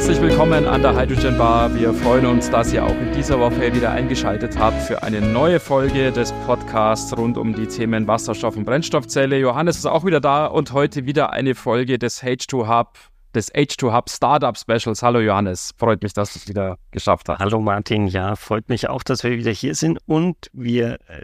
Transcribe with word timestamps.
Herzlich 0.09 0.31
willkommen 0.31 0.67
an 0.67 0.81
der 0.81 0.97
Hydrogen 0.97 1.37
Bar. 1.37 1.75
Wir 1.75 1.93
freuen 1.93 2.25
uns, 2.25 2.49
dass 2.49 2.73
ihr 2.73 2.83
auch 2.83 2.99
in 2.99 3.13
dieser 3.13 3.39
Woche 3.41 3.75
wieder 3.75 3.91
eingeschaltet 3.91 4.59
habt 4.59 4.81
für 4.81 5.03
eine 5.03 5.21
neue 5.21 5.61
Folge 5.61 6.11
des 6.11 6.33
Podcasts 6.47 7.15
rund 7.15 7.37
um 7.37 7.55
die 7.55 7.67
Themen 7.67 8.07
Wasserstoff 8.07 8.57
und 8.57 8.65
Brennstoffzelle. 8.65 9.39
Johannes 9.39 9.77
ist 9.77 9.85
auch 9.85 10.07
wieder 10.07 10.19
da 10.23 10.47
und 10.47 10.73
heute 10.73 11.05
wieder 11.05 11.35
eine 11.35 11.55
Folge 11.55 11.99
des 11.99 12.23
H2 12.23 12.67
Hub, 12.67 12.97
des 13.35 13.55
H2 13.55 13.93
Hub 13.95 14.09
Startup 14.09 14.57
Specials. 14.57 15.03
Hallo 15.03 15.21
Johannes, 15.21 15.75
freut 15.77 16.03
mich, 16.03 16.15
dass 16.15 16.33
du 16.33 16.39
es 16.39 16.49
wieder 16.49 16.79
geschafft 16.91 17.29
hast. 17.29 17.41
Hallo 17.41 17.61
Martin, 17.61 18.07
ja, 18.07 18.35
freut 18.35 18.71
mich 18.71 18.89
auch, 18.89 19.03
dass 19.03 19.23
wir 19.25 19.33
wieder 19.33 19.53
hier 19.53 19.75
sind 19.75 19.99
und 20.07 20.37
wir 20.55 20.95
äh, 21.09 21.21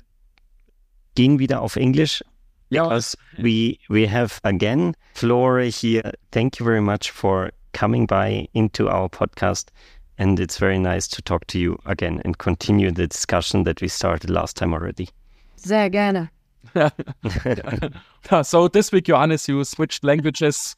gehen 1.15 1.39
wieder 1.39 1.63
auf 1.63 1.77
Englisch. 1.77 2.23
Ja. 2.69 2.83
Because 2.83 3.17
we, 3.39 3.79
we 3.89 4.07
have 4.13 4.41
again 4.43 4.95
Flore 5.15 5.63
here. 5.63 6.13
Thank 6.33 6.59
you 6.59 6.67
very 6.67 6.83
much 6.83 7.11
for 7.11 7.49
coming 7.75 8.07
by 8.07 8.49
into 8.55 8.89
our 8.89 9.09
podcast. 9.11 9.69
And 10.17 10.41
it's 10.41 10.59
very 10.59 10.79
nice 10.79 11.09
to 11.09 11.21
talk 11.21 11.47
to 11.49 11.59
you 11.59 11.79
again 11.85 12.23
and 12.25 12.39
continue 12.39 12.91
the 12.91 13.07
discussion 13.07 13.65
that 13.65 13.83
we 13.83 13.89
started 13.89 14.31
last 14.31 14.57
time 14.57 14.73
already. 14.73 15.09
Sehr 15.57 15.91
gerne. 15.91 16.31
so 18.45 18.69
this 18.69 18.93
week, 18.93 19.05
Johannes, 19.05 19.49
you 19.49 19.63
switched 19.65 20.05
languages. 20.05 20.77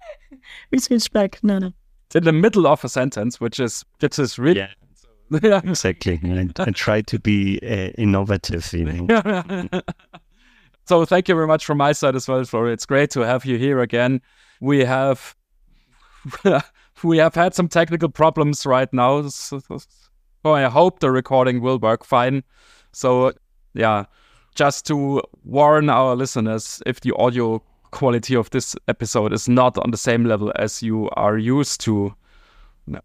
we 0.70 0.78
switched 0.78 1.12
back. 1.12 1.42
No, 1.42 1.58
no. 1.58 1.72
In 2.14 2.24
the 2.24 2.32
middle 2.32 2.66
of 2.66 2.84
a 2.84 2.88
sentence, 2.88 3.40
which 3.40 3.58
is 3.58 3.84
which 4.00 4.18
is 4.18 4.38
really 4.38 4.60
yeah. 4.60 4.68
yeah. 5.42 5.60
Exactly. 5.64 6.20
And 6.22 6.52
I 6.58 6.70
try 6.70 7.00
to 7.02 7.18
be 7.18 7.58
uh, 7.62 7.90
innovative, 7.96 8.70
you 8.72 8.84
know. 8.84 9.80
so 10.86 11.04
thank 11.06 11.28
you 11.28 11.34
very 11.34 11.46
much 11.46 11.64
from 11.64 11.78
my 11.78 11.92
side 11.92 12.14
as 12.14 12.28
well, 12.28 12.44
Flore. 12.44 12.70
It's 12.70 12.86
great 12.86 13.10
to 13.10 13.20
have 13.20 13.46
you 13.46 13.56
here 13.56 13.80
again. 13.80 14.20
We 14.60 14.84
have 14.84 15.34
we 17.04 17.18
have 17.18 17.34
had 17.34 17.54
some 17.54 17.68
technical 17.68 18.08
problems 18.08 18.66
right 18.66 18.92
now. 18.92 19.28
So, 19.28 19.60
I 20.44 20.64
hope 20.64 21.00
the 21.00 21.10
recording 21.10 21.60
will 21.60 21.78
work 21.78 22.04
fine. 22.04 22.42
So, 22.92 23.32
yeah, 23.74 24.04
just 24.54 24.86
to 24.86 25.22
warn 25.44 25.88
our 25.88 26.14
listeners, 26.14 26.82
if 26.84 27.00
the 27.00 27.14
audio 27.16 27.62
quality 27.90 28.34
of 28.34 28.50
this 28.50 28.74
episode 28.88 29.32
is 29.32 29.48
not 29.48 29.78
on 29.78 29.90
the 29.90 29.96
same 29.96 30.24
level 30.24 30.52
as 30.56 30.82
you 30.82 31.08
are 31.10 31.38
used 31.38 31.80
to 31.82 32.14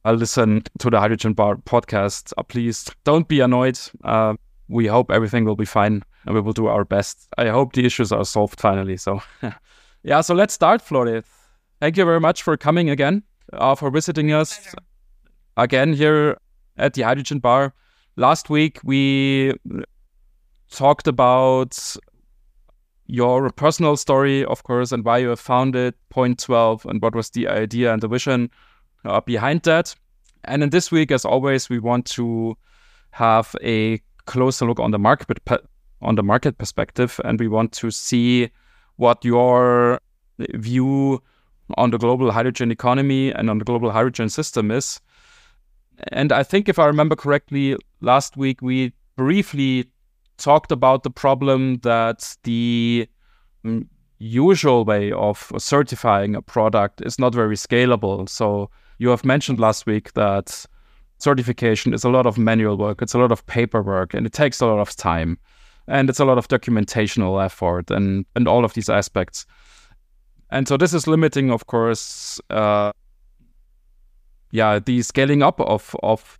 uh, 0.06 0.11
listen 0.11 0.63
to 0.79 0.89
the 0.89 1.00
Hydrogen 1.00 1.33
Bar 1.33 1.57
podcast, 1.57 2.33
uh, 2.38 2.44
please 2.44 2.89
don't 3.03 3.27
be 3.27 3.39
annoyed. 3.39 3.79
Uh, 4.03 4.35
we 4.69 4.88
hope 4.88 5.11
everything 5.11 5.45
will 5.45 5.56
be 5.56 5.66
fine 5.66 6.03
and 6.25 6.35
we 6.35 6.41
will 6.41 6.53
do 6.53 6.67
our 6.67 6.83
best. 6.83 7.27
I 7.38 7.47
hope 7.47 7.73
the 7.73 7.85
issues 7.85 8.11
are 8.11 8.25
solved 8.25 8.59
finally. 8.59 8.97
So, 8.97 9.22
yeah, 10.03 10.22
so 10.22 10.33
let's 10.33 10.53
start, 10.53 10.81
Florian. 10.81 11.23
Thank 11.79 11.95
you 11.95 12.05
very 12.05 12.19
much 12.19 12.41
for 12.41 12.57
coming 12.57 12.89
again, 12.89 13.21
uh, 13.53 13.75
for 13.75 13.91
visiting 13.91 14.33
us 14.33 14.73
again 15.57 15.93
here 15.93 16.38
at 16.75 16.95
the 16.95 17.03
Hydrogen 17.03 17.38
Bar. 17.38 17.71
Last 18.15 18.49
week 18.49 18.79
we 18.83 19.53
talked 20.71 21.07
about 21.07 21.95
your 23.05 23.51
personal 23.51 23.95
story, 23.95 24.43
of 24.43 24.63
course, 24.63 24.91
and 24.91 25.05
why 25.05 25.19
you 25.19 25.29
have 25.29 25.39
founded 25.39 25.93
Point 26.09 26.39
Twelve 26.39 26.83
and 26.88 26.99
what 26.99 27.13
was 27.13 27.29
the 27.29 27.47
idea 27.47 27.94
and 27.94 28.01
the 28.01 28.07
vision 28.07 28.49
uh, 29.05 29.21
behind 29.21 29.61
that. 29.63 29.94
And 30.45 30.63
in 30.63 30.71
this 30.71 30.91
week, 30.91 31.11
as 31.11 31.25
always, 31.25 31.69
we 31.69 31.77
want 31.77 32.07
to 32.07 32.57
have 33.11 33.55
a 33.61 34.01
closer 34.25 34.65
look 34.65 34.79
on 34.79 34.89
the 34.89 34.99
market 34.99 35.27
on 36.01 36.15
the 36.15 36.23
market 36.23 36.57
perspective, 36.57 37.21
and 37.23 37.39
we 37.39 37.47
want 37.47 37.71
to 37.73 37.91
see 37.91 38.49
what 38.95 39.23
your 39.23 39.99
view 40.39 41.21
on 41.75 41.91
the 41.91 41.97
global 41.97 42.31
hydrogen 42.31 42.72
economy 42.72 43.31
and 43.31 43.50
on 43.50 43.57
the 43.57 43.66
global 43.66 43.91
hydrogen 43.91 44.29
system 44.29 44.72
is. 44.72 45.01
And 46.11 46.31
I 46.31 46.44
think, 46.44 46.69
if 46.69 46.79
I 46.79 46.85
remember 46.85 47.16
correctly, 47.16 47.75
last 48.01 48.38
week 48.38 48.61
we 48.61 48.94
briefly 49.16 49.89
talked 50.38 50.72
about 50.72 51.03
the 51.03 51.09
problem 51.09 51.77
that 51.79 52.35
the 52.44 53.07
um, 53.66 53.89
usual 54.19 54.85
way 54.85 55.11
of 55.11 55.51
certifying 55.57 56.35
a 56.35 56.41
product 56.41 57.01
is 57.01 57.17
not 57.17 57.33
very 57.33 57.56
scalable. 57.56 58.29
So, 58.29 58.69
you 59.00 59.09
have 59.09 59.25
mentioned 59.25 59.59
last 59.59 59.85
week 59.85 60.13
that 60.13 60.66
certification 61.19 61.94
is 61.94 62.03
a 62.03 62.09
lot 62.09 62.25
of 62.25 62.38
manual 62.38 62.77
work, 62.77 63.01
it's 63.01 63.13
a 63.13 63.19
lot 63.19 63.31
of 63.31 63.45
paperwork, 63.47 64.13
and 64.13 64.25
it 64.25 64.33
takes 64.33 64.61
a 64.61 64.66
lot 64.67 64.79
of 64.79 64.95
time. 64.95 65.38
And 65.88 66.09
it's 66.09 66.19
a 66.19 66.25
lot 66.25 66.38
of 66.38 66.47
documentational 66.47 67.44
effort 67.44 67.89
and, 67.89 68.25
and 68.35 68.47
all 68.47 68.66
of 68.66 68.73
these 68.73 68.89
aspects. 68.89 69.45
And 70.50 70.68
so 70.68 70.78
this 70.78 70.94
is 70.94 71.08
limiting, 71.08 71.52
of 71.52 71.68
course, 71.68 72.40
uh, 72.50 72.91
yeah, 74.52 74.80
the 74.80 75.02
scaling 75.02 75.44
up 75.44 75.59
of 75.59 75.96
of 76.03 76.40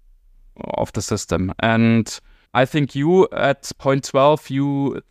of 0.78 0.91
the 0.94 1.01
system. 1.01 1.53
And 1.59 2.19
I 2.53 2.66
think 2.66 2.96
you 2.96 3.28
at 3.31 3.72
point 3.79 4.06
twelve, 4.06 4.50
you 4.50 5.01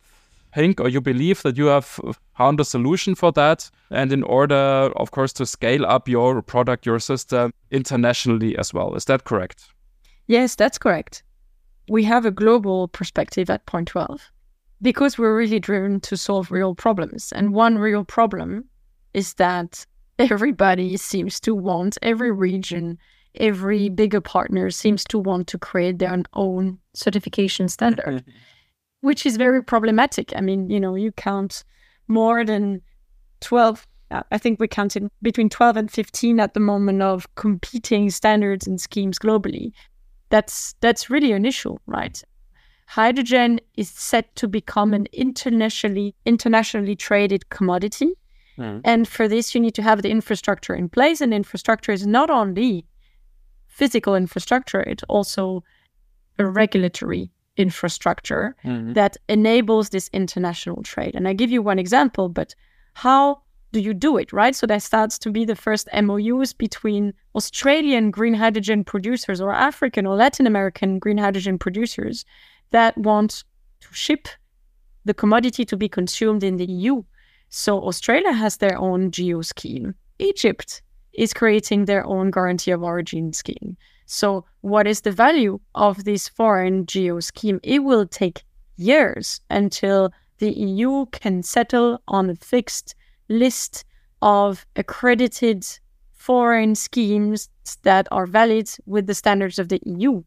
think 0.55 0.81
or 0.81 0.89
you 0.89 0.99
believe 0.99 1.43
that 1.43 1.57
you 1.57 1.67
have 1.67 1.99
found 2.35 2.59
a 2.59 2.65
solution 2.65 3.13
for 3.13 3.31
that. 3.33 3.69
And 3.91 4.11
in 4.11 4.23
order, 4.23 4.91
of 4.95 5.11
course, 5.11 5.31
to 5.33 5.45
scale 5.45 5.85
up 5.85 6.09
your 6.09 6.41
product, 6.41 6.85
your 6.85 6.99
system 6.99 7.53
internationally 7.69 8.57
as 8.57 8.73
well. 8.73 8.95
Is 8.95 9.05
that 9.05 9.23
correct? 9.23 9.67
Yes, 10.25 10.55
that's 10.55 10.79
correct. 10.79 11.23
We 11.89 12.03
have 12.03 12.25
a 12.25 12.31
global 12.31 12.87
perspective 12.87 13.49
at 13.49 13.65
Point 13.67 13.89
Twelve 13.89 14.31
because 14.81 15.17
we're 15.17 15.37
really 15.37 15.59
driven 15.59 15.99
to 16.01 16.17
solve 16.17 16.51
real 16.51 16.73
problems. 16.75 17.31
And 17.31 17.53
one 17.53 17.77
real 17.77 18.03
problem 18.03 18.65
is 19.17 19.33
that 19.33 19.83
everybody 20.19 20.95
seems 20.95 21.39
to 21.39 21.55
want, 21.55 21.97
every 22.03 22.31
region, 22.31 22.99
every 23.33 23.89
bigger 23.89 24.21
partner 24.21 24.69
seems 24.69 25.03
to 25.05 25.17
want 25.17 25.47
to 25.47 25.57
create 25.57 25.97
their 25.97 26.21
own 26.33 26.77
certification 26.93 27.67
standard, 27.67 28.23
which 29.01 29.25
is 29.25 29.35
very 29.35 29.63
problematic. 29.63 30.33
I 30.35 30.41
mean, 30.41 30.69
you 30.69 30.79
know, 30.79 30.93
you 30.93 31.11
count 31.13 31.63
more 32.07 32.45
than 32.45 32.83
12, 33.41 33.87
uh, 34.11 34.21
I 34.31 34.37
think 34.37 34.59
we 34.59 34.67
counted 34.67 35.09
between 35.23 35.49
12 35.49 35.77
and 35.77 35.91
15 35.91 36.39
at 36.39 36.53
the 36.53 36.59
moment 36.59 37.01
of 37.01 37.33
competing 37.33 38.11
standards 38.11 38.67
and 38.67 38.79
schemes 38.79 39.17
globally. 39.17 39.71
That's 40.29 40.75
that's 40.79 41.09
really 41.09 41.31
an 41.31 41.43
issue, 41.45 41.77
right? 41.87 42.21
Hydrogen 42.85 43.61
is 43.77 43.89
set 43.89 44.35
to 44.35 44.47
become 44.47 44.93
an 44.93 45.07
internationally 45.11 46.13
internationally 46.25 46.95
traded 46.95 47.49
commodity 47.49 48.13
Mm. 48.57 48.81
And 48.83 49.07
for 49.07 49.27
this, 49.27 49.53
you 49.53 49.61
need 49.61 49.75
to 49.75 49.81
have 49.81 50.01
the 50.01 50.09
infrastructure 50.09 50.73
in 50.73 50.89
place. 50.89 51.21
And 51.21 51.33
infrastructure 51.33 51.91
is 51.91 52.05
not 52.07 52.29
only 52.29 52.85
physical 53.67 54.15
infrastructure, 54.15 54.81
it's 54.81 55.03
also 55.07 55.63
a 56.39 56.45
regulatory 56.45 57.31
infrastructure 57.57 58.55
mm-hmm. 58.63 58.93
that 58.93 59.17
enables 59.27 59.89
this 59.89 60.09
international 60.13 60.83
trade. 60.83 61.15
And 61.15 61.27
I 61.27 61.33
give 61.33 61.51
you 61.51 61.61
one 61.61 61.79
example, 61.79 62.29
but 62.29 62.55
how 62.93 63.41
do 63.73 63.79
you 63.79 63.93
do 63.93 64.17
it, 64.17 64.31
right? 64.31 64.55
So 64.55 64.65
there 64.65 64.79
starts 64.79 65.17
to 65.19 65.31
be 65.31 65.43
the 65.43 65.55
first 65.55 65.89
MOUs 65.93 66.53
between 66.53 67.13
Australian 67.35 68.11
green 68.11 68.33
hydrogen 68.33 68.83
producers 68.83 69.41
or 69.41 69.51
African 69.53 70.05
or 70.05 70.15
Latin 70.15 70.47
American 70.47 70.99
green 70.99 71.17
hydrogen 71.17 71.57
producers 71.57 72.25
that 72.71 72.97
want 72.97 73.43
to 73.81 73.87
ship 73.91 74.27
the 75.05 75.13
commodity 75.13 75.65
to 75.65 75.77
be 75.77 75.89
consumed 75.89 76.43
in 76.43 76.57
the 76.57 76.65
EU 76.65 77.03
so 77.49 77.81
Australia 77.87 78.33
has 78.33 78.57
their 78.57 78.77
own 78.77 79.09
GO 79.09 79.41
scheme. 79.41 79.95
Egypt 80.19 80.81
is 81.13 81.33
creating 81.33 81.85
their 81.85 82.05
own 82.05 82.31
guarantee 82.31 82.71
of 82.71 82.83
origin 82.83 83.33
scheme. 83.33 83.77
So, 84.05 84.45
what 84.61 84.87
is 84.87 85.01
the 85.01 85.11
value 85.11 85.59
of 85.75 86.05
this 86.05 86.29
foreign 86.29 86.85
GO 86.85 87.19
scheme? 87.19 87.59
It 87.63 87.83
will 87.83 88.07
take 88.07 88.43
years 88.77 89.41
until 89.49 90.11
the 90.37 90.51
EU 90.51 91.07
can 91.07 91.43
settle 91.43 92.01
on 92.07 92.29
a 92.29 92.35
fixed 92.35 92.95
list 93.27 93.83
of 94.21 94.65
accredited 94.75 95.65
foreign 96.13 96.75
schemes 96.75 97.49
that 97.83 98.07
are 98.11 98.25
valid 98.25 98.69
with 98.85 99.07
the 99.07 99.15
standards 99.15 99.59
of 99.59 99.69
the 99.69 99.81
EU. 99.85 100.23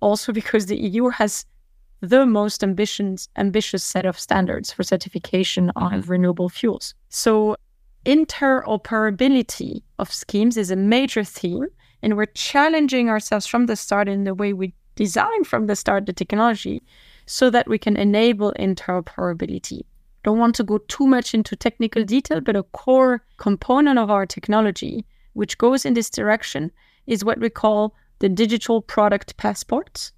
Also, 0.00 0.32
because 0.32 0.66
the 0.66 0.78
EU 0.78 1.08
has 1.08 1.44
the 2.00 2.26
most 2.26 2.62
ambitious, 2.62 3.28
ambitious 3.36 3.82
set 3.82 4.06
of 4.06 4.18
standards 4.18 4.72
for 4.72 4.82
certification 4.82 5.70
of 5.70 6.10
renewable 6.10 6.48
fuels. 6.48 6.94
So, 7.08 7.56
interoperability 8.06 9.82
of 9.98 10.12
schemes 10.12 10.56
is 10.56 10.70
a 10.70 10.76
major 10.76 11.24
theme, 11.24 11.66
and 12.02 12.16
we're 12.16 12.26
challenging 12.26 13.08
ourselves 13.08 13.46
from 13.46 13.66
the 13.66 13.76
start 13.76 14.08
in 14.08 14.24
the 14.24 14.34
way 14.34 14.52
we 14.52 14.72
design 14.94 15.44
from 15.44 15.66
the 15.66 15.76
start 15.76 16.06
the 16.06 16.12
technology 16.12 16.82
so 17.26 17.50
that 17.50 17.68
we 17.68 17.78
can 17.78 17.96
enable 17.96 18.52
interoperability. 18.58 19.82
Don't 20.24 20.38
want 20.38 20.54
to 20.56 20.64
go 20.64 20.78
too 20.88 21.06
much 21.06 21.34
into 21.34 21.54
technical 21.54 22.04
detail, 22.04 22.40
but 22.40 22.56
a 22.56 22.62
core 22.64 23.24
component 23.36 23.98
of 23.98 24.10
our 24.10 24.26
technology, 24.26 25.04
which 25.34 25.58
goes 25.58 25.84
in 25.84 25.94
this 25.94 26.10
direction, 26.10 26.72
is 27.06 27.24
what 27.24 27.38
we 27.38 27.48
call 27.48 27.94
the 28.18 28.28
digital 28.28 28.82
product 28.82 29.36
passports. 29.36 30.12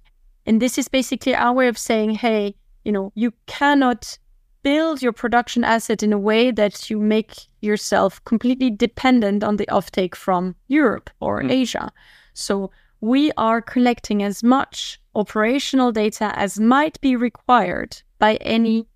And 0.45 0.61
this 0.61 0.77
is 0.77 0.87
basically 0.87 1.35
our 1.35 1.53
way 1.53 1.67
of 1.67 1.77
saying, 1.77 2.11
hey, 2.11 2.55
you 2.83 2.91
know, 2.91 3.11
you 3.15 3.33
cannot 3.45 4.17
build 4.63 5.01
your 5.01 5.11
production 5.11 5.63
asset 5.63 6.03
in 6.03 6.13
a 6.13 6.19
way 6.19 6.51
that 6.51 6.89
you 6.89 6.99
make 6.99 7.47
yourself 7.61 8.23
completely 8.25 8.69
dependent 8.69 9.43
on 9.43 9.57
the 9.57 9.65
offtake 9.67 10.15
from 10.15 10.55
Europe 10.67 11.09
or 11.19 11.41
mm. 11.41 11.51
Asia. 11.51 11.91
So 12.33 12.71
we 13.01 13.31
are 13.37 13.61
collecting 13.61 14.23
as 14.23 14.43
much 14.43 14.99
operational 15.15 15.91
data 15.91 16.31
as 16.35 16.59
might 16.59 17.01
be 17.01 17.15
required 17.15 18.01
by 18.19 18.35
any 18.35 18.87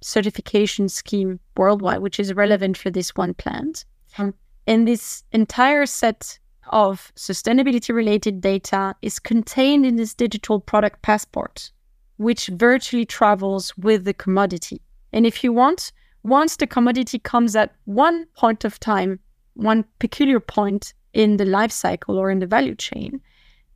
certification 0.00 0.88
scheme 0.88 1.40
worldwide, 1.56 2.00
which 2.00 2.20
is 2.20 2.34
relevant 2.34 2.76
for 2.76 2.90
this 2.90 3.16
one 3.16 3.34
plant. 3.34 3.84
Um, 4.18 4.34
and 4.66 4.86
this 4.86 5.24
entire 5.32 5.86
set 5.86 6.38
of 6.70 7.12
sustainability 7.16 7.94
related 7.94 8.40
data 8.40 8.94
is 9.02 9.18
contained 9.18 9.86
in 9.86 9.96
this 9.96 10.14
digital 10.14 10.60
product 10.60 11.02
passport, 11.02 11.70
which 12.16 12.48
virtually 12.48 13.04
travels 13.04 13.76
with 13.76 14.04
the 14.04 14.14
commodity. 14.14 14.80
And 15.12 15.26
if 15.26 15.42
you 15.42 15.52
want, 15.52 15.92
once 16.22 16.56
the 16.56 16.66
commodity 16.66 17.18
comes 17.18 17.56
at 17.56 17.74
one 17.84 18.26
point 18.36 18.64
of 18.64 18.78
time, 18.80 19.20
one 19.54 19.84
peculiar 19.98 20.40
point 20.40 20.94
in 21.12 21.36
the 21.36 21.44
life 21.44 21.72
cycle 21.72 22.18
or 22.18 22.30
in 22.30 22.38
the 22.38 22.46
value 22.46 22.74
chain, 22.74 23.20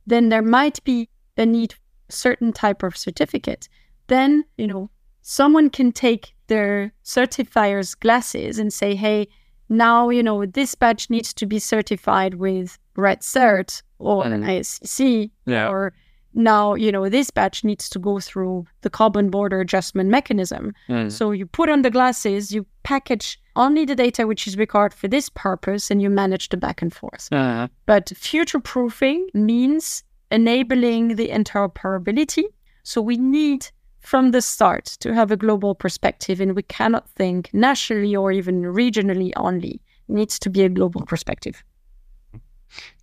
then 0.05 0.29
there 0.29 0.41
might 0.41 0.83
be 0.83 1.09
a 1.37 1.45
need 1.45 1.73
for 1.73 1.79
a 2.09 2.11
certain 2.11 2.53
type 2.53 2.83
of 2.83 2.97
certificate. 2.97 3.67
Then, 4.07 4.45
you 4.57 4.67
know, 4.67 4.89
someone 5.21 5.69
can 5.69 5.91
take 5.91 6.35
their 6.47 6.93
certifier's 7.03 7.95
glasses 7.95 8.59
and 8.59 8.71
say, 8.71 8.95
hey, 8.95 9.27
now, 9.69 10.09
you 10.09 10.23
know, 10.23 10.45
this 10.45 10.75
batch 10.75 11.09
needs 11.09 11.33
to 11.35 11.45
be 11.45 11.59
certified 11.59 12.35
with 12.35 12.77
REDcert 12.95 13.81
or 13.99 14.25
an 14.25 14.43
ISCC 14.43 15.31
yeah. 15.45 15.69
or 15.69 15.93
now 16.33 16.73
you 16.73 16.91
know 16.91 17.09
this 17.09 17.29
batch 17.29 17.63
needs 17.63 17.87
to 17.89 17.99
go 17.99 18.19
through 18.19 18.65
the 18.81 18.89
carbon 18.89 19.29
border 19.29 19.61
adjustment 19.61 20.09
mechanism 20.09 20.73
mm. 20.89 21.11
so 21.11 21.31
you 21.31 21.45
put 21.45 21.69
on 21.69 21.83
the 21.83 21.91
glasses 21.91 22.51
you 22.51 22.65
package 22.83 23.39
only 23.55 23.85
the 23.85 23.95
data 23.95 24.25
which 24.25 24.47
is 24.47 24.57
required 24.57 24.93
for 24.93 25.07
this 25.07 25.29
purpose 25.29 25.91
and 25.91 26.01
you 26.01 26.09
manage 26.09 26.49
the 26.49 26.57
back 26.57 26.81
and 26.81 26.93
forth 26.93 27.29
uh-huh. 27.31 27.67
but 27.85 28.09
future 28.09 28.59
proofing 28.59 29.27
means 29.33 30.03
enabling 30.31 31.15
the 31.15 31.29
interoperability 31.29 32.45
so 32.83 33.01
we 33.01 33.17
need 33.17 33.67
from 34.03 34.31
the 34.31 34.41
start 34.41 34.85
to 34.85 35.13
have 35.13 35.31
a 35.31 35.37
global 35.37 35.73
perspective 35.73 36.39
and 36.39 36.55
we 36.55 36.63
cannot 36.63 37.09
think 37.09 37.49
nationally 37.53 38.15
or 38.15 38.31
even 38.31 38.63
regionally 38.63 39.31
only 39.35 39.81
it 40.09 40.13
needs 40.13 40.37
to 40.37 40.49
be 40.49 40.63
a 40.63 40.69
global 40.69 41.01
perspective 41.01 41.63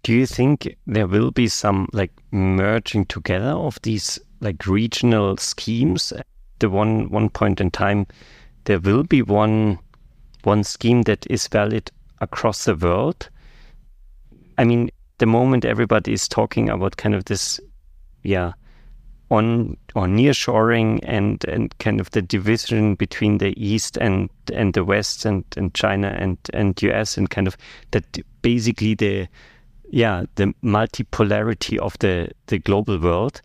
do 0.02 0.12
you 0.12 0.26
think 0.26 0.76
there 0.86 1.06
will 1.06 1.30
be 1.30 1.48
some 1.48 1.88
like 1.92 2.12
merging 2.30 3.04
together 3.04 3.50
of 3.50 3.80
these 3.82 4.18
like 4.40 4.66
regional 4.66 5.36
schemes? 5.36 6.12
The 6.58 6.70
one 6.70 7.10
one 7.10 7.28
point 7.30 7.60
in 7.60 7.70
time, 7.70 8.06
there 8.64 8.80
will 8.80 9.04
be 9.04 9.22
one 9.22 9.78
one 10.44 10.64
scheme 10.64 11.02
that 11.02 11.26
is 11.28 11.46
valid 11.48 11.90
across 12.20 12.64
the 12.64 12.74
world. 12.74 13.28
I 14.58 14.64
mean, 14.64 14.90
the 15.18 15.26
moment 15.26 15.64
everybody 15.64 16.12
is 16.12 16.28
talking 16.28 16.68
about 16.68 16.96
kind 16.96 17.14
of 17.14 17.26
this, 17.26 17.60
yeah, 18.22 18.52
on 19.30 19.76
or 19.94 20.06
nearshoring 20.06 21.00
and 21.04 21.44
and 21.44 21.76
kind 21.78 22.00
of 22.00 22.10
the 22.10 22.22
division 22.22 22.96
between 22.96 23.38
the 23.38 23.54
east 23.56 23.96
and 23.98 24.28
and 24.52 24.74
the 24.74 24.84
west 24.84 25.24
and 25.24 25.44
and 25.56 25.72
China 25.74 26.08
and 26.18 26.36
and 26.52 26.80
US 26.82 27.16
and 27.16 27.30
kind 27.30 27.46
of 27.46 27.56
that 27.92 28.04
basically 28.42 28.94
the 28.94 29.28
yeah, 29.90 30.24
the 30.36 30.54
multipolarity 30.62 31.78
of 31.78 31.98
the, 31.98 32.30
the 32.46 32.58
global 32.58 32.98
world. 32.98 33.42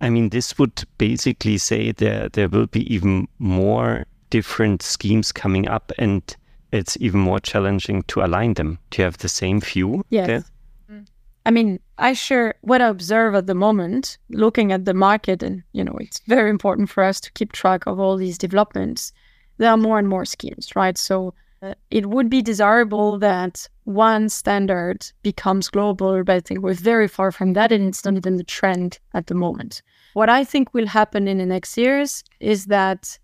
I 0.00 0.10
mean, 0.10 0.30
this 0.30 0.58
would 0.58 0.82
basically 0.98 1.58
say 1.58 1.92
there 1.92 2.28
there 2.28 2.48
will 2.48 2.66
be 2.66 2.92
even 2.92 3.28
more 3.38 4.06
different 4.30 4.82
schemes 4.82 5.30
coming 5.30 5.68
up, 5.68 5.92
and 5.98 6.22
it's 6.72 6.96
even 7.00 7.20
more 7.20 7.38
challenging 7.38 8.02
to 8.08 8.22
align 8.22 8.54
them. 8.54 8.78
Do 8.90 9.02
you 9.02 9.04
have 9.04 9.18
the 9.18 9.28
same 9.28 9.60
view? 9.60 10.04
Yes. 10.10 10.26
There? 10.26 10.44
Mm. 10.90 11.06
I 11.46 11.50
mean, 11.52 11.78
I 12.02 12.14
share 12.14 12.54
what 12.62 12.82
I 12.82 12.88
observe 12.88 13.36
at 13.36 13.46
the 13.46 13.54
moment, 13.54 14.18
looking 14.28 14.72
at 14.72 14.86
the 14.86 14.92
market, 14.92 15.40
and 15.40 15.62
you 15.70 15.84
know, 15.84 15.96
it's 16.00 16.20
very 16.26 16.50
important 16.50 16.90
for 16.90 17.04
us 17.04 17.20
to 17.20 17.30
keep 17.30 17.52
track 17.52 17.86
of 17.86 18.00
all 18.00 18.16
these 18.16 18.36
developments. 18.36 19.12
There 19.58 19.70
are 19.70 19.76
more 19.76 20.00
and 20.00 20.08
more 20.08 20.24
schemes, 20.24 20.74
right? 20.74 20.98
So 20.98 21.32
uh, 21.62 21.74
it 21.92 22.06
would 22.06 22.28
be 22.28 22.42
desirable 22.42 23.20
that 23.20 23.68
one 23.84 24.28
standard 24.30 25.12
becomes 25.22 25.68
global, 25.68 26.24
but 26.24 26.34
I 26.34 26.40
think 26.40 26.60
we're 26.60 26.74
very 26.74 27.06
far 27.06 27.30
from 27.30 27.52
that, 27.52 27.70
and 27.70 27.86
it's 27.86 28.04
not 28.04 28.16
even 28.16 28.36
the 28.36 28.42
trend 28.42 28.98
at 29.14 29.28
the 29.28 29.36
moment. 29.36 29.80
What 30.14 30.28
I 30.28 30.42
think 30.42 30.74
will 30.74 30.88
happen 30.88 31.28
in 31.28 31.38
the 31.38 31.46
next 31.46 31.78
years 31.78 32.24
is 32.40 32.66
that 32.66 33.16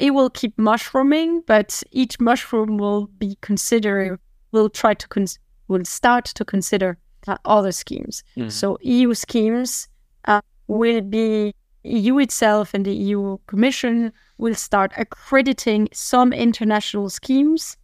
it 0.00 0.10
will 0.12 0.30
keep 0.30 0.58
mushrooming, 0.58 1.44
but 1.46 1.84
each 1.92 2.18
mushroom 2.18 2.78
will 2.78 3.06
be 3.06 3.38
considered, 3.42 4.18
will 4.50 4.70
try 4.70 4.94
to, 4.94 5.06
cons- 5.06 5.38
will 5.68 5.84
start 5.84 6.24
to 6.24 6.44
consider 6.44 6.98
other 7.44 7.72
schemes. 7.72 8.22
Mm. 8.36 8.50
So 8.50 8.78
EU 8.82 9.14
schemes 9.14 9.88
uh, 10.26 10.40
will 10.66 11.00
be 11.00 11.54
EU 11.84 12.18
itself 12.18 12.74
and 12.74 12.84
the 12.84 12.94
EU 12.94 13.38
Commission 13.46 14.12
will 14.38 14.54
start 14.54 14.92
accrediting 14.96 15.88
some 15.92 16.32
international 16.32 17.08
schemes 17.10 17.76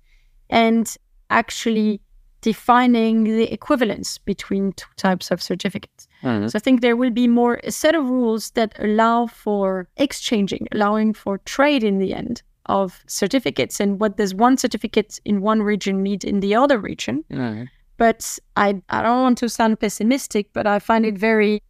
and 0.50 0.96
actually 1.30 2.00
defining 2.42 3.24
the 3.24 3.50
equivalence 3.52 4.18
between 4.18 4.72
two 4.72 4.88
types 4.96 5.30
of 5.30 5.40
certificates. 5.40 6.08
Mm-hmm. 6.22 6.48
So 6.48 6.56
I 6.56 6.60
think 6.60 6.80
there 6.80 6.96
will 6.96 7.10
be 7.10 7.28
more 7.28 7.60
a 7.62 7.70
set 7.70 7.94
of 7.94 8.10
rules 8.10 8.50
that 8.50 8.74
allow 8.80 9.28
for 9.28 9.88
exchanging, 9.96 10.66
allowing 10.72 11.14
for 11.14 11.38
trade 11.38 11.84
in 11.84 11.98
the 11.98 12.12
end 12.12 12.42
of 12.66 13.02
certificates 13.06 13.80
and 13.80 14.00
what 14.00 14.16
does 14.16 14.34
one 14.34 14.56
certificate 14.56 15.20
in 15.24 15.40
one 15.40 15.62
region 15.62 16.02
need 16.02 16.24
in 16.24 16.40
the 16.40 16.54
other 16.54 16.78
region. 16.78 17.24
Mm-hmm. 17.30 17.64
But 17.96 18.38
I 18.56 18.82
I 18.88 19.02
don't 19.02 19.22
want 19.22 19.38
to 19.38 19.48
sound 19.48 19.80
pessimistic, 19.80 20.52
but 20.52 20.66
I 20.66 20.78
find 20.78 21.06
it 21.06 21.18
very 21.18 21.62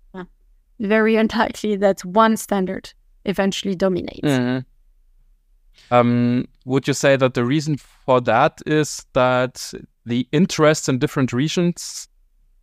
very 0.83 1.17
unlikely 1.17 1.76
that 1.76 2.05
one 2.05 2.37
standard 2.37 2.93
eventually 3.25 3.75
dominates. 3.75 4.21
Mm-hmm. 4.25 5.95
Um, 5.95 6.49
would 6.64 6.88
you 6.88 6.95
say 6.95 7.17
that 7.17 7.35
the 7.35 7.45
reason 7.45 7.76
for 7.76 8.21
that 8.23 8.61
is 8.67 9.07
that 9.12 9.73
the 10.05 10.26
interests 10.33 10.88
in 10.88 10.99
different 10.99 11.33
regions 11.33 12.09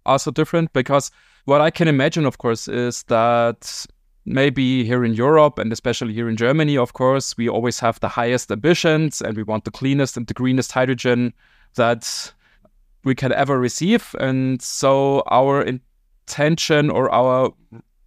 are 0.06 0.20
so 0.20 0.32
different? 0.32 0.74
Because 0.74 1.12
what 1.46 1.62
I 1.62 1.70
can 1.70 1.88
imagine, 1.88 2.26
of 2.26 2.38
course, 2.38 2.68
is 2.68 3.04
that 3.04 3.86
maybe 4.26 4.84
here 4.84 5.06
in 5.06 5.14
Europe 5.14 5.58
and 5.58 5.72
especially 5.72 6.14
here 6.14 6.30
in 6.30 6.38
Germany, 6.38 6.78
of 6.78 6.94
course, 6.94 7.38
we 7.38 7.48
always 7.48 7.80
have 7.80 8.00
the 8.00 8.10
highest 8.10 8.52
ambitions 8.52 9.22
and 9.22 9.38
we 9.38 9.44
want 9.44 9.64
the 9.64 9.72
cleanest 9.72 10.18
and 10.18 10.28
the 10.28 10.34
greenest 10.34 10.72
hydrogen 10.72 11.34
that 11.76 12.34
we 13.04 13.16
can 13.16 13.32
ever 13.32 13.60
receive. 13.60 14.16
And 14.20 14.62
so 14.62 15.24
our 15.32 15.62
intention 15.62 16.90
or 16.90 17.12
our 17.12 17.52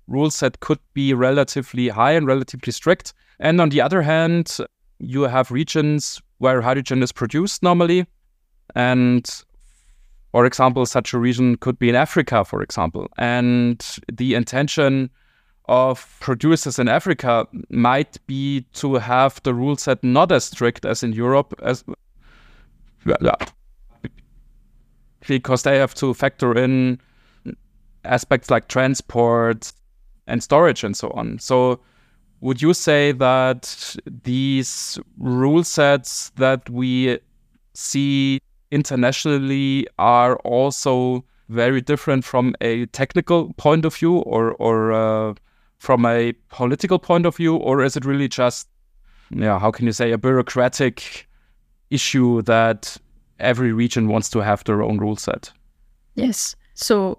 rule 0.07 0.31
set 0.31 0.61
could 0.61 0.79
be 0.95 1.15
relatively 1.15 1.89
high 1.89 2.13
and 2.13 2.27
relatively 2.27 2.73
strict. 2.73 3.15
And 3.41 3.61
on 3.61 3.71
the 3.71 3.81
other 3.81 4.03
hand, 4.03 4.59
you 4.99 5.23
have 5.23 5.51
regions 5.51 6.21
where 6.39 6.61
hydrogen 6.61 7.03
is 7.03 7.13
produced 7.13 7.63
normally. 7.63 8.07
And 8.75 9.29
for 10.33 10.47
example, 10.47 10.87
such 10.87 11.13
a 11.13 11.19
region 11.19 11.57
could 11.57 11.79
be 11.79 11.89
in 11.89 11.95
Africa, 11.95 12.45
for 12.45 12.63
example. 12.63 13.09
And 13.19 13.85
the 14.11 14.35
intention 14.35 15.11
of 15.67 16.17
producers 16.21 16.79
in 16.79 16.89
Africa 16.89 17.47
might 17.71 18.19
be 18.27 18.63
to 18.75 18.95
have 18.95 19.43
the 19.43 19.55
rule 19.55 19.77
set 19.77 20.03
not 20.03 20.33
as 20.33 20.45
strict 20.45 20.85
as 20.85 21.03
in 21.03 21.13
Europe 21.13 21.55
as 21.63 21.85
because 25.27 25.63
they 25.63 25.79
have 25.79 25.95
to 25.95 26.15
factor 26.15 26.57
in 26.57 27.01
aspects 28.05 28.51
like 28.51 28.69
transport 28.69 29.73
and 30.27 30.43
storage 30.43 30.85
and 30.85 30.97
so 30.97 31.11
on. 31.11 31.39
So, 31.39 31.81
would 32.41 32.61
you 32.61 32.75
say 32.75 33.13
that 33.13 33.97
these 34.25 34.99
rule 35.19 35.63
sets 35.63 36.31
that 36.37 36.69
we 36.69 37.21
see 37.75 38.41
internationally 38.71 39.87
are 39.99 40.37
also 40.39 41.25
very 41.49 41.81
different 41.81 42.25
from 42.25 42.55
a 42.61 42.87
technical 42.87 43.53
point 43.55 43.85
of 43.85 43.95
view 43.95 44.17
or 44.19 44.53
or 44.55 44.93
uh, 44.93 45.35
from 45.79 46.07
a 46.07 46.33
political 46.49 46.99
point 46.99 47.27
of 47.27 47.37
view, 47.37 47.57
or 47.57 47.83
is 47.83 47.97
it 47.97 48.05
really 48.05 48.29
just 48.29 48.69
yeah, 49.31 49.59
how 49.59 49.71
can 49.71 49.87
you 49.87 49.93
say 49.93 50.13
a 50.13 50.19
bureaucratic 50.19 51.29
issue 51.91 52.43
that 52.43 52.97
every 53.39 53.73
region 53.73 54.09
wants 54.09 54.31
to 54.31 54.41
have 54.41 54.65
their 54.65 54.83
own 54.83 54.99
rule 54.99 55.17
set? 55.17 55.53
Yes. 56.15 56.57
So 56.75 57.19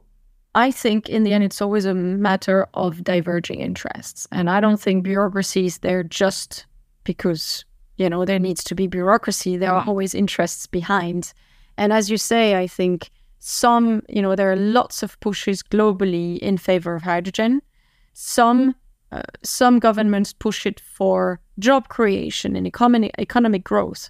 I 0.55 0.71
think 0.71 1.09
in 1.09 1.23
the 1.23 1.33
end, 1.33 1.43
it's 1.43 1.61
always 1.61 1.85
a 1.85 1.93
matter 1.93 2.67
of 2.73 3.03
diverging 3.03 3.59
interests. 3.59 4.27
And 4.31 4.49
I 4.49 4.59
don't 4.59 4.79
think 4.79 5.03
bureaucracy 5.03 5.65
is 5.65 5.79
there 5.79 6.03
just 6.03 6.65
because, 7.03 7.65
you 7.97 8.09
know, 8.09 8.25
there 8.25 8.39
needs 8.39 8.63
to 8.65 8.75
be 8.75 8.87
bureaucracy. 8.87 9.57
There 9.57 9.73
are 9.73 9.83
always 9.87 10.13
interests 10.13 10.67
behind. 10.67 11.33
And 11.77 11.91
as 11.91 12.09
you 12.09 12.17
say, 12.17 12.55
I 12.55 12.67
think 12.67 13.09
some, 13.39 14.03
you 14.07 14.21
know, 14.21 14.35
there 14.35 14.51
are 14.51 14.55
lots 14.55 15.03
of 15.03 15.19
pushes 15.19 15.63
globally 15.63 16.37
in 16.39 16.57
favor 16.57 16.95
of 16.95 17.03
hydrogen. 17.03 17.61
Some 18.13 18.75
uh, 19.11 19.21
some 19.43 19.77
governments 19.77 20.33
push 20.33 20.65
it 20.65 20.79
for 20.79 21.39
job 21.59 21.87
creation 21.87 22.55
and 22.55 22.65
economic 22.65 23.11
economic 23.19 23.63
growth. 23.63 24.09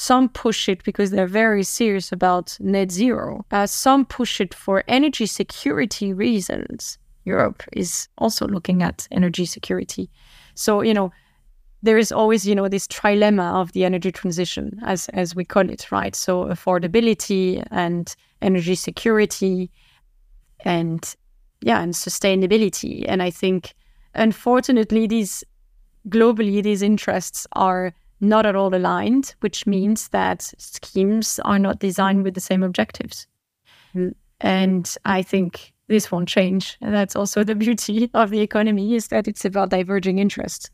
Some 0.00 0.28
push 0.28 0.68
it 0.68 0.84
because 0.84 1.10
they're 1.10 1.26
very 1.26 1.64
serious 1.64 2.12
about 2.12 2.56
net 2.60 2.92
zero. 2.92 3.44
Uh, 3.50 3.66
some 3.66 4.06
push 4.06 4.40
it 4.40 4.54
for 4.54 4.84
energy 4.86 5.26
security 5.26 6.12
reasons. 6.12 6.98
Europe 7.24 7.64
is 7.72 8.08
also 8.16 8.46
looking 8.46 8.80
at 8.80 9.08
energy 9.10 9.44
security. 9.44 10.08
So, 10.54 10.82
you 10.82 10.94
know, 10.94 11.10
there 11.82 11.98
is 11.98 12.12
always, 12.12 12.46
you 12.46 12.54
know, 12.54 12.68
this 12.68 12.86
trilemma 12.86 13.52
of 13.60 13.72
the 13.72 13.84
energy 13.84 14.12
transition, 14.12 14.78
as, 14.86 15.08
as 15.14 15.34
we 15.34 15.44
call 15.44 15.68
it, 15.68 15.90
right? 15.90 16.14
So, 16.14 16.44
affordability 16.44 17.66
and 17.72 18.14
energy 18.40 18.76
security 18.76 19.68
and, 20.60 21.16
yeah, 21.60 21.82
and 21.82 21.92
sustainability. 21.92 23.04
And 23.08 23.20
I 23.20 23.30
think, 23.30 23.74
unfortunately, 24.14 25.08
these 25.08 25.42
globally, 26.08 26.62
these 26.62 26.82
interests 26.82 27.48
are 27.54 27.92
not 28.20 28.46
at 28.46 28.56
all 28.56 28.74
aligned, 28.74 29.34
which 29.40 29.66
means 29.66 30.08
that 30.08 30.42
schemes 30.58 31.38
are 31.44 31.58
not 31.58 31.78
designed 31.78 32.24
with 32.24 32.34
the 32.34 32.40
same 32.40 32.62
objectives. 32.62 33.26
And 34.40 34.96
I 35.04 35.22
think 35.22 35.72
this 35.88 36.10
won't 36.10 36.28
change. 36.28 36.76
And 36.80 36.94
that's 36.94 37.16
also 37.16 37.44
the 37.44 37.54
beauty 37.64 38.10
of 38.14 38.30
the 38.30 38.40
economy 38.40 38.94
is 38.94 39.08
that 39.08 39.28
it's 39.28 39.44
about 39.44 39.70
diverging 39.70 40.18
interests. 40.18 40.70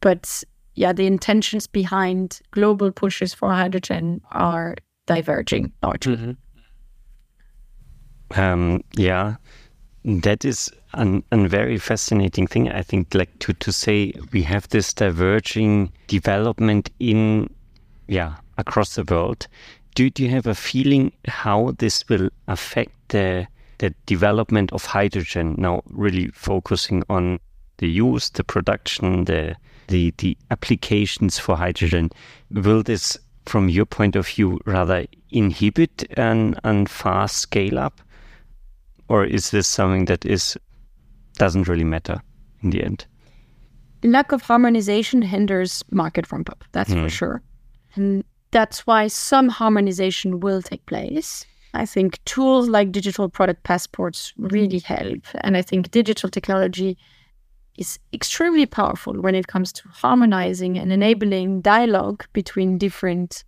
But 0.00 0.42
yeah, 0.74 0.92
the 0.92 1.06
intentions 1.06 1.66
behind 1.66 2.40
global 2.50 2.90
pushes 2.92 3.34
for 3.34 3.50
hydrogen 3.50 4.20
are 4.30 4.74
diverging 5.06 5.72
largely. 5.82 6.16
Mm-hmm. 6.16 6.32
Um, 8.40 8.82
yeah, 8.96 9.36
that 10.04 10.44
is 10.44 10.70
an, 10.94 11.22
a 11.30 11.48
very 11.48 11.78
fascinating 11.78 12.46
thing. 12.46 12.70
I 12.70 12.82
think, 12.82 13.14
like 13.14 13.38
to 13.40 13.52
to 13.52 13.72
say 13.72 14.12
we 14.32 14.42
have 14.42 14.68
this 14.68 14.92
diverging 14.92 15.92
development 16.08 16.90
in, 16.98 17.48
yeah, 18.08 18.34
across 18.58 18.94
the 18.94 19.04
world. 19.04 19.46
Do, 19.94 20.08
do 20.10 20.22
you 20.22 20.30
have 20.30 20.46
a 20.46 20.54
feeling 20.54 21.12
how 21.26 21.74
this 21.78 22.08
will 22.08 22.30
affect 22.48 22.92
the 23.08 23.46
the 23.78 23.94
development 24.06 24.72
of 24.72 24.86
hydrogen? 24.86 25.54
Now, 25.58 25.82
really 25.90 26.28
focusing 26.28 27.02
on 27.08 27.38
the 27.78 27.88
use, 27.88 28.30
the 28.30 28.44
production, 28.44 29.24
the 29.24 29.56
the 29.88 30.12
the 30.18 30.36
applications 30.50 31.38
for 31.38 31.56
hydrogen. 31.56 32.10
Will 32.50 32.82
this, 32.82 33.18
from 33.46 33.68
your 33.68 33.86
point 33.86 34.16
of 34.16 34.26
view, 34.26 34.60
rather 34.66 35.06
inhibit 35.30 36.04
an, 36.16 36.56
an 36.64 36.86
fast 36.86 37.36
scale 37.36 37.78
up? 37.78 38.00
Or 39.08 39.24
is 39.24 39.50
this 39.50 39.68
something 39.68 40.06
that 40.06 40.24
is 40.24 40.56
doesn't 41.34 41.68
really 41.68 41.84
matter 41.84 42.20
in 42.62 42.70
the 42.70 42.82
end? 42.82 43.06
Lack 44.04 44.32
of 44.32 44.42
harmonization 44.42 45.22
hinders 45.22 45.84
market 45.90 46.30
ramp 46.32 46.50
up. 46.50 46.64
That's 46.72 46.90
mm. 46.90 47.04
for 47.04 47.08
sure. 47.08 47.42
And 47.94 48.24
that's 48.50 48.86
why 48.86 49.08
some 49.08 49.48
harmonization 49.48 50.40
will 50.40 50.62
take 50.62 50.84
place. 50.86 51.46
I 51.74 51.86
think 51.86 52.22
tools 52.24 52.68
like 52.68 52.92
digital 52.92 53.28
product 53.28 53.62
passports 53.64 54.32
really 54.36 54.78
help. 54.80 55.20
And 55.40 55.56
I 55.56 55.62
think 55.62 55.90
digital 55.90 56.28
technology 56.28 56.98
is 57.78 57.98
extremely 58.12 58.66
powerful 58.66 59.14
when 59.20 59.34
it 59.34 59.46
comes 59.46 59.72
to 59.72 59.88
harmonizing 59.88 60.78
and 60.78 60.92
enabling 60.92 61.62
dialogue 61.62 62.24
between 62.32 62.76
different 62.76 63.44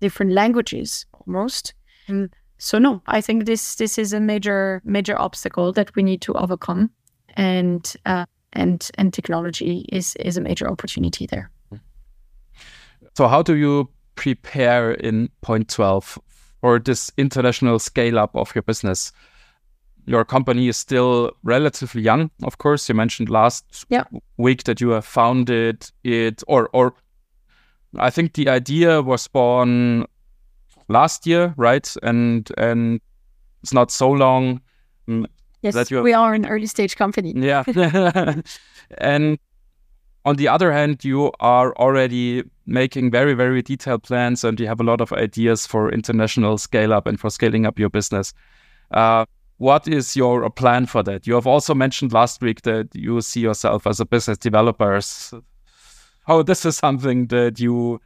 different 0.00 0.32
languages 0.32 1.06
almost. 1.12 1.74
And 2.06 2.30
so 2.60 2.78
no, 2.78 3.00
I 3.06 3.22
think 3.22 3.46
this 3.46 3.76
this 3.76 3.96
is 3.96 4.12
a 4.12 4.20
major 4.20 4.82
major 4.84 5.18
obstacle 5.18 5.72
that 5.72 5.96
we 5.96 6.02
need 6.02 6.20
to 6.20 6.34
overcome, 6.34 6.90
and 7.34 7.96
uh, 8.04 8.26
and 8.52 8.88
and 8.98 9.14
technology 9.14 9.86
is 9.88 10.14
is 10.16 10.36
a 10.36 10.42
major 10.42 10.68
opportunity 10.68 11.26
there. 11.26 11.50
So 13.16 13.28
how 13.28 13.42
do 13.42 13.56
you 13.56 13.88
prepare 14.14 14.92
in 14.92 15.30
point 15.40 15.68
twelve 15.68 16.18
for 16.60 16.78
this 16.78 17.10
international 17.16 17.78
scale 17.78 18.18
up 18.18 18.36
of 18.36 18.54
your 18.54 18.62
business? 18.62 19.10
Your 20.04 20.26
company 20.26 20.68
is 20.68 20.76
still 20.76 21.32
relatively 21.42 22.02
young, 22.02 22.30
of 22.42 22.58
course. 22.58 22.90
You 22.90 22.94
mentioned 22.94 23.30
last 23.30 23.86
yeah. 23.88 24.04
week 24.36 24.64
that 24.64 24.82
you 24.82 24.90
have 24.90 25.06
founded 25.06 25.90
it, 26.04 26.42
or 26.46 26.68
or 26.74 26.92
I 27.98 28.10
think 28.10 28.34
the 28.34 28.50
idea 28.50 29.00
was 29.00 29.28
born 29.28 30.04
last 30.90 31.26
year, 31.26 31.54
right? 31.56 31.88
And 32.02 32.50
and 32.58 33.00
it's 33.62 33.72
not 33.72 33.90
so 33.90 34.10
long. 34.10 34.60
Mm, 35.08 35.26
yes, 35.62 35.74
that 35.74 35.90
we 35.90 36.12
are 36.12 36.34
an 36.34 36.46
early 36.46 36.66
stage 36.66 36.96
company. 36.96 37.32
Yeah, 37.36 37.64
and 38.98 39.38
on 40.24 40.36
the 40.36 40.48
other 40.48 40.72
hand, 40.72 41.04
you 41.04 41.32
are 41.40 41.74
already 41.76 42.44
making 42.66 43.10
very 43.10 43.34
very 43.34 43.62
detailed 43.62 44.02
plans, 44.02 44.44
and 44.44 44.60
you 44.60 44.66
have 44.66 44.80
a 44.80 44.84
lot 44.84 45.00
of 45.00 45.12
ideas 45.12 45.66
for 45.66 45.90
international 45.92 46.58
scale 46.58 46.92
up 46.92 47.06
and 47.06 47.18
for 47.18 47.30
scaling 47.30 47.66
up 47.66 47.78
your 47.78 47.90
business. 47.90 48.34
Uh, 48.90 49.24
what 49.58 49.86
is 49.86 50.16
your 50.16 50.48
plan 50.50 50.86
for 50.86 51.02
that? 51.02 51.26
You 51.26 51.34
have 51.34 51.46
also 51.46 51.74
mentioned 51.74 52.12
last 52.12 52.40
week 52.42 52.62
that 52.62 52.88
you 52.94 53.20
see 53.20 53.40
yourself 53.40 53.86
as 53.86 54.00
a 54.00 54.06
business 54.06 54.38
developer. 54.38 55.00
Oh, 56.26 56.42
this 56.42 56.64
is 56.64 56.76
something 56.76 57.26
that 57.26 57.60
you 57.60 58.00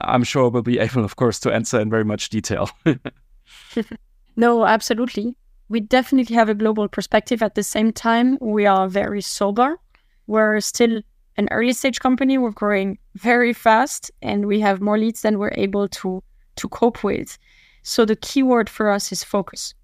I'm 0.00 0.24
sure 0.24 0.48
we'll 0.48 0.62
be 0.62 0.78
able, 0.78 1.04
of 1.04 1.16
course, 1.16 1.38
to 1.40 1.52
answer 1.52 1.80
in 1.80 1.90
very 1.90 2.04
much 2.04 2.28
detail. 2.28 2.70
no, 4.36 4.66
absolutely. 4.66 5.36
We 5.68 5.80
definitely 5.80 6.34
have 6.36 6.48
a 6.48 6.54
global 6.54 6.88
perspective. 6.88 7.42
At 7.42 7.54
the 7.54 7.62
same 7.62 7.92
time, 7.92 8.38
we 8.40 8.66
are 8.66 8.88
very 8.88 9.20
sober. 9.20 9.78
We're 10.26 10.60
still 10.60 11.02
an 11.36 11.48
early 11.50 11.72
stage 11.72 12.00
company. 12.00 12.38
We're 12.38 12.50
growing 12.50 12.98
very 13.14 13.52
fast, 13.52 14.10
and 14.22 14.46
we 14.46 14.60
have 14.60 14.80
more 14.80 14.98
leads 14.98 15.22
than 15.22 15.38
we're 15.38 15.54
able 15.54 15.88
to 15.88 16.22
to 16.56 16.68
cope 16.68 17.04
with. 17.04 17.38
So 17.82 18.04
the 18.04 18.16
key 18.16 18.42
word 18.42 18.70
for 18.70 18.90
us 18.90 19.12
is 19.12 19.22
focus. 19.22 19.74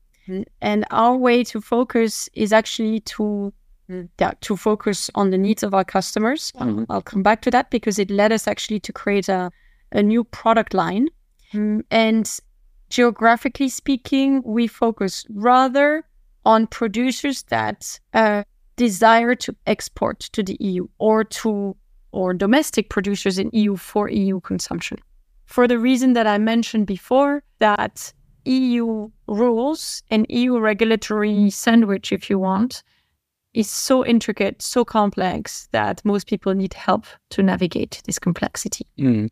And 0.60 0.84
our 0.90 1.16
way 1.16 1.44
to 1.44 1.60
focus 1.60 2.28
is 2.32 2.52
actually 2.52 3.00
to 3.00 3.52
yeah, 4.18 4.32
to 4.40 4.56
focus 4.56 5.10
on 5.14 5.30
the 5.30 5.38
needs 5.38 5.62
of 5.62 5.74
our 5.74 5.84
customers. 5.84 6.52
Mm-hmm. 6.58 6.84
I'll 6.88 7.02
come 7.02 7.22
back 7.22 7.42
to 7.42 7.50
that 7.50 7.70
because 7.70 7.98
it 7.98 8.10
led 8.10 8.32
us 8.32 8.48
actually 8.48 8.80
to 8.80 8.92
create 8.92 9.28
a 9.28 9.50
a 9.92 10.02
new 10.02 10.24
product 10.24 10.74
line. 10.74 11.08
Mm, 11.52 11.82
and 11.90 12.40
geographically 12.88 13.68
speaking, 13.68 14.42
we 14.44 14.66
focus 14.66 15.24
rather 15.30 16.04
on 16.44 16.66
producers 16.66 17.44
that 17.44 17.98
uh, 18.14 18.42
desire 18.76 19.34
to 19.34 19.54
export 19.66 20.20
to 20.20 20.42
the 20.42 20.56
EU 20.60 20.86
or 20.98 21.24
to 21.24 21.76
or 22.12 22.34
domestic 22.34 22.90
producers 22.90 23.38
in 23.38 23.48
EU 23.52 23.74
for 23.76 24.08
EU 24.10 24.38
consumption. 24.40 24.98
For 25.46 25.66
the 25.66 25.78
reason 25.78 26.12
that 26.12 26.26
I 26.26 26.36
mentioned 26.36 26.86
before, 26.86 27.42
that 27.58 28.12
EU 28.44 29.10
rules 29.26 30.02
and 30.10 30.26
EU 30.28 30.58
regulatory 30.58 31.48
sandwich, 31.48 32.12
if 32.12 32.28
you 32.28 32.38
want, 32.38 32.82
is 33.54 33.70
so 33.70 34.04
intricate, 34.04 34.60
so 34.60 34.84
complex 34.84 35.68
that 35.72 36.04
most 36.04 36.26
people 36.26 36.54
need 36.54 36.74
help 36.74 37.06
to 37.30 37.42
navigate 37.42 38.02
this 38.04 38.18
complexity. 38.18 38.86
Mm 38.98 39.30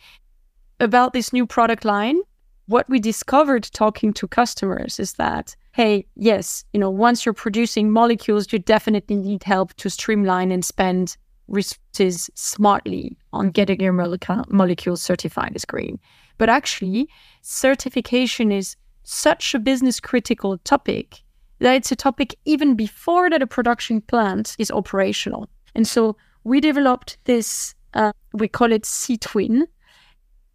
about 0.80 1.12
this 1.12 1.32
new 1.32 1.46
product 1.46 1.84
line, 1.84 2.20
what 2.66 2.88
we 2.88 3.00
discovered 3.00 3.64
talking 3.72 4.12
to 4.14 4.28
customers 4.28 4.98
is 4.98 5.14
that, 5.14 5.54
hey, 5.72 6.06
yes, 6.16 6.64
you 6.72 6.80
know, 6.80 6.90
once 6.90 7.24
you're 7.24 7.32
producing 7.32 7.90
molecules, 7.90 8.52
you 8.52 8.58
definitely 8.58 9.16
need 9.16 9.42
help 9.42 9.74
to 9.74 9.90
streamline 9.90 10.50
and 10.50 10.64
spend 10.64 11.16
resources 11.48 12.30
smartly 12.34 13.16
on 13.32 13.50
getting 13.50 13.80
your 13.80 13.92
molecules 13.92 15.02
certified 15.02 15.52
as 15.54 15.64
green. 15.64 15.98
But 16.38 16.48
actually, 16.48 17.08
certification 17.42 18.52
is 18.52 18.76
such 19.02 19.54
a 19.54 19.58
business 19.58 20.00
critical 20.00 20.58
topic 20.58 21.22
that 21.58 21.74
it's 21.74 21.92
a 21.92 21.96
topic 21.96 22.36
even 22.44 22.74
before 22.74 23.28
that 23.28 23.42
a 23.42 23.46
production 23.46 24.00
plant 24.00 24.56
is 24.58 24.70
operational. 24.70 25.48
And 25.74 25.86
so 25.86 26.16
we 26.44 26.60
developed 26.60 27.18
this, 27.24 27.74
uh, 27.94 28.12
we 28.32 28.48
call 28.48 28.72
it 28.72 28.86
C-Twin. 28.86 29.66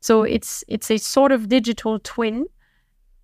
So 0.06 0.22
it's 0.22 0.64
it's 0.68 0.92
a 0.92 0.98
sort 0.98 1.32
of 1.32 1.50
digital 1.50 1.98
twin 1.98 2.46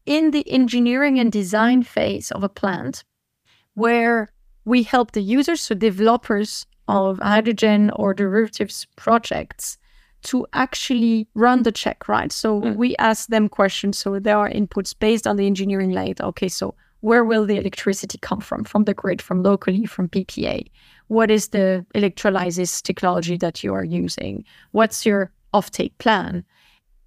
in 0.08 0.32
the 0.32 0.44
engineering 0.50 1.20
and 1.20 1.32
design 1.32 1.84
phase 1.84 2.32
of 2.32 2.44
a 2.44 2.50
plant 2.50 3.04
where 3.76 4.34
we 4.66 4.82
help 4.82 5.12
the 5.12 5.22
users, 5.22 5.62
so 5.62 5.76
developers 5.76 6.66
of 6.88 7.20
hydrogen 7.20 7.92
or 7.92 8.16
derivatives 8.16 8.88
projects, 8.96 9.78
to 10.24 10.48
actually 10.54 11.28
run 11.36 11.62
the 11.62 11.72
check, 11.72 12.08
right? 12.08 12.32
So 12.32 12.62
mm. 12.62 12.76
we 12.76 12.96
ask 12.98 13.28
them 13.28 13.48
questions. 13.48 14.00
So 14.00 14.20
there 14.20 14.40
are 14.40 14.50
inputs 14.50 14.98
based 14.98 15.28
on 15.28 15.36
the 15.36 15.46
engineering 15.46 15.92
layer. 15.92 16.16
Okay, 16.20 16.48
so 16.48 16.74
where 17.02 17.24
will 17.24 17.46
the 17.46 17.58
electricity 17.58 18.18
come 18.18 18.42
from? 18.42 18.64
From 18.64 18.86
the 18.86 18.96
grid, 18.96 19.22
from 19.22 19.44
locally, 19.44 19.86
from 19.86 20.10
PPA? 20.10 20.66
What 21.10 21.30
is 21.30 21.50
the 21.50 21.86
electrolysis 21.94 22.82
technology 22.82 23.38
that 23.38 23.64
you 23.64 23.72
are 23.72 23.86
using? 23.86 24.46
What's 24.72 25.06
your 25.06 25.32
offtake 25.54 25.96
plan? 26.00 26.44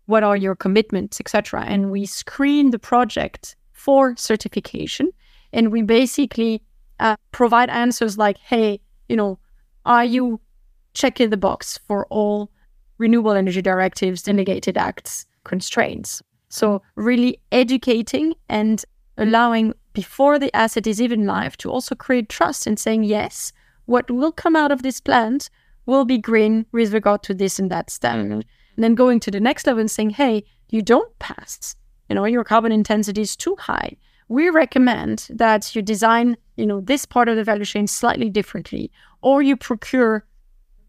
What 0.07 0.23
are 0.23 0.37
your 0.37 0.55
commitments, 0.55 1.21
etc.? 1.21 1.65
And 1.67 1.91
we 1.91 2.07
screen 2.07 2.71
the 2.71 2.79
project 2.79 3.57
for 3.73 4.17
certification, 4.17 5.11
and 5.53 5.71
we 5.73 5.83
basically 5.83 6.63
uh, 7.01 7.17
provide 7.33 7.71
answers 7.71 8.19
like, 8.19 8.39
"Hey, 8.39 8.81
you 9.09 9.17
know, 9.17 9.39
are 9.85 10.05
you 10.05 10.41
checking 10.95 11.31
the 11.31 11.37
box 11.37 11.79
for 11.87 12.07
all 12.11 12.51
renewable 12.99 13.33
energy 13.33 13.63
directives, 13.63 14.23
delegated 14.23 14.77
acts, 14.77 15.27
constraints?" 15.45 16.23
So 16.49 16.83
really 16.95 17.41
educating 17.51 18.35
and 18.49 18.85
allowing 19.17 19.75
before 19.93 20.39
the 20.39 20.55
asset 20.55 20.87
is 20.87 21.01
even 21.01 21.27
live 21.27 21.57
to 21.59 21.71
also 21.71 21.95
create 21.95 22.29
trust 22.29 22.67
and 22.67 22.79
saying, 22.79 23.05
yes, 23.05 23.53
what 23.87 24.11
will 24.11 24.33
come 24.33 24.57
out 24.57 24.73
of 24.73 24.83
this 24.83 25.01
plant 25.01 25.51
will 25.87 26.05
be 26.05 26.19
green 26.19 26.67
with 26.73 26.93
regard 26.93 27.23
to 27.25 27.35
this 27.35 27.59
and 27.59 27.71
that 27.71 27.91
standard. 27.91 28.41
Mm-hmm. 28.41 28.49
And 28.77 28.85
then 28.85 28.95
going 28.95 29.21
to 29.21 29.31
the 29.31 29.41
next 29.41 29.67
level 29.67 29.81
and 29.81 29.91
saying, 29.91 30.11
hey, 30.11 30.45
you 30.71 30.83
don't 30.83 31.17
pass. 31.19 31.77
You 32.09 32.17
know, 32.17 32.25
your 32.25 32.45
carbon 32.45 32.73
intensity 32.73 33.21
is 33.21 33.37
too 33.37 33.57
high. 33.59 33.97
We 34.29 34.51
recommend 34.51 35.29
that 35.31 35.75
you 35.75 35.83
design, 35.83 36.37
you 36.57 36.67
know, 36.67 36.81
this 36.81 37.05
part 37.05 37.29
of 37.29 37.37
the 37.37 37.45
value 37.45 37.65
chain 37.65 37.87
slightly 37.87 38.31
differently, 38.31 38.91
or 39.23 39.43
you 39.43 39.57
procure, 39.57 40.25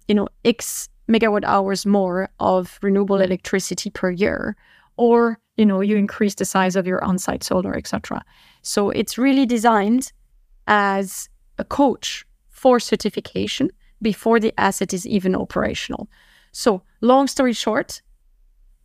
you 0.08 0.16
know, 0.16 0.28
X 0.44 0.90
megawatt 1.10 1.44
hours 1.44 1.86
more 1.86 2.30
of 2.40 2.80
renewable 2.82 3.18
mm. 3.18 3.26
electricity 3.26 3.90
per 3.90 4.10
year, 4.10 4.56
or 4.98 5.40
you 5.58 5.66
know 5.66 5.82
you 5.82 5.96
increase 5.96 6.36
the 6.36 6.46
size 6.46 6.76
of 6.76 6.88
your 6.88 7.04
on-site 7.04 7.44
solar 7.44 7.76
etc 7.76 8.24
so 8.62 8.90
it's 8.90 9.18
really 9.18 9.46
designed 9.46 10.12
as 10.68 11.30
a 11.58 11.64
coach 11.64 12.26
for 12.50 12.80
certification 12.80 13.70
before 14.02 14.40
the 14.40 14.54
asset 14.60 14.94
is 14.94 15.06
even 15.08 15.36
operational 15.36 16.10
so 16.56 16.82
long 17.02 17.28
story 17.28 17.52
short 17.52 18.02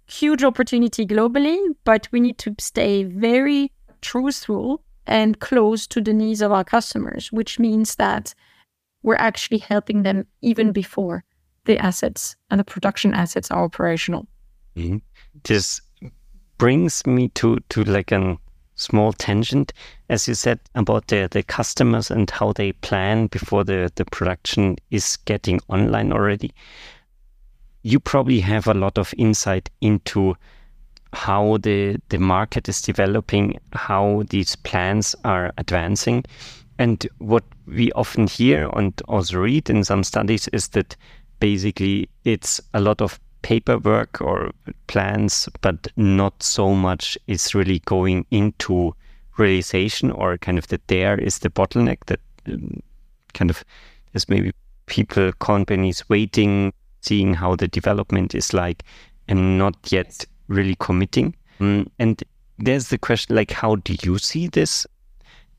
huge 0.07 0.43
opportunity 0.43 1.07
globally 1.07 1.57
but 1.85 2.09
we 2.11 2.19
need 2.19 2.37
to 2.37 2.53
stay 2.59 3.05
very 3.05 3.71
truthful 4.03 4.83
and 5.07 5.39
close 5.39 5.87
to 5.87 6.01
the 6.01 6.13
needs 6.13 6.43
of 6.43 6.51
our 6.51 6.65
customers 6.65 7.31
which 7.31 7.61
means 7.61 7.95
that 7.97 8.35
we're 9.05 9.15
actually 9.15 9.59
helping 9.59 10.03
them 10.03 10.27
even 10.43 10.73
before 10.73 11.23
the 11.67 11.79
assets 11.79 12.35
and 12.51 12.59
the 12.59 12.65
production 12.65 13.15
assets 13.15 13.53
are 13.53 13.63
operational 13.63 14.27
mm-hmm. 14.77 14.97
this 15.45 15.81
brings 16.59 17.07
me 17.07 17.29
to 17.29 17.59
to 17.69 17.85
like 17.85 18.11
a 18.11 18.37
small 18.75 19.13
tangent, 19.13 19.73
as 20.09 20.27
you 20.27 20.35
said 20.35 20.59
about 20.75 21.07
the 21.09 21.29
the 21.31 21.43
customers 21.43 22.11
and 22.11 22.31
how 22.31 22.53
they 22.53 22.73
plan 22.73 23.27
before 23.29 23.63
the 23.63 23.93
the 23.95 24.05
production 24.07 24.77
is 24.91 25.17
getting 25.25 25.61
online 25.69 26.13
already. 26.13 26.53
You 27.83 28.01
probably 28.01 28.41
have 28.41 28.67
a 28.67 28.75
lot 28.75 28.99
of 28.99 29.15
insight 29.17 29.71
into 29.81 30.37
how 31.13 31.59
the 31.59 31.99
the 32.09 32.19
market 32.19 32.69
is 32.69 32.83
developing, 32.83 33.59
how 33.73 34.23
these 34.31 34.57
plans 34.57 35.17
are 35.25 35.53
advancing. 35.59 36.25
And 36.79 37.07
what 37.19 37.45
we 37.67 37.93
often 37.93 38.27
hear 38.27 38.71
and 38.75 39.01
also 39.07 39.39
read 39.39 39.69
in 39.69 39.85
some 39.85 40.03
studies 40.03 40.49
is 40.49 40.69
that 40.69 40.97
basically 41.39 42.09
it's 42.25 42.61
a 42.73 42.81
lot 42.81 43.03
of 43.03 43.21
paperwork 43.43 44.21
or 44.21 44.53
plans, 44.87 45.49
but 45.61 45.89
not 45.97 46.43
so 46.43 46.75
much 46.75 47.19
is 47.27 47.55
really 47.55 47.81
going 47.81 48.27
into 48.31 48.95
realization 49.37 50.11
or 50.11 50.39
kind 50.39 50.59
of 50.59 50.69
that 50.69 50.87
there 50.89 51.19
is 51.19 51.39
the 51.39 51.51
bottleneck 51.51 51.99
that 52.07 52.21
um, 52.47 52.81
kind 53.35 53.51
of 53.51 53.65
there's 54.13 54.29
maybe 54.29 54.53
people, 54.87 55.33
companies 55.35 56.09
waiting, 56.09 56.73
seeing 57.01 57.35
how 57.35 57.57
the 57.57 57.69
development 57.69 58.35
is 58.35 58.53
like, 58.53 58.85
and 59.29 59.59
not 59.59 59.77
yet 59.91 60.25
really 60.49 60.77
committing. 60.81 61.35
Um, 61.61 61.91
and 61.99 62.23
there's 62.59 62.89
the 62.89 62.99
question 62.99 63.37
like, 63.37 63.51
how 63.51 63.77
do 63.77 63.97
you 64.03 64.19
see 64.19 64.49
this? 64.49 64.87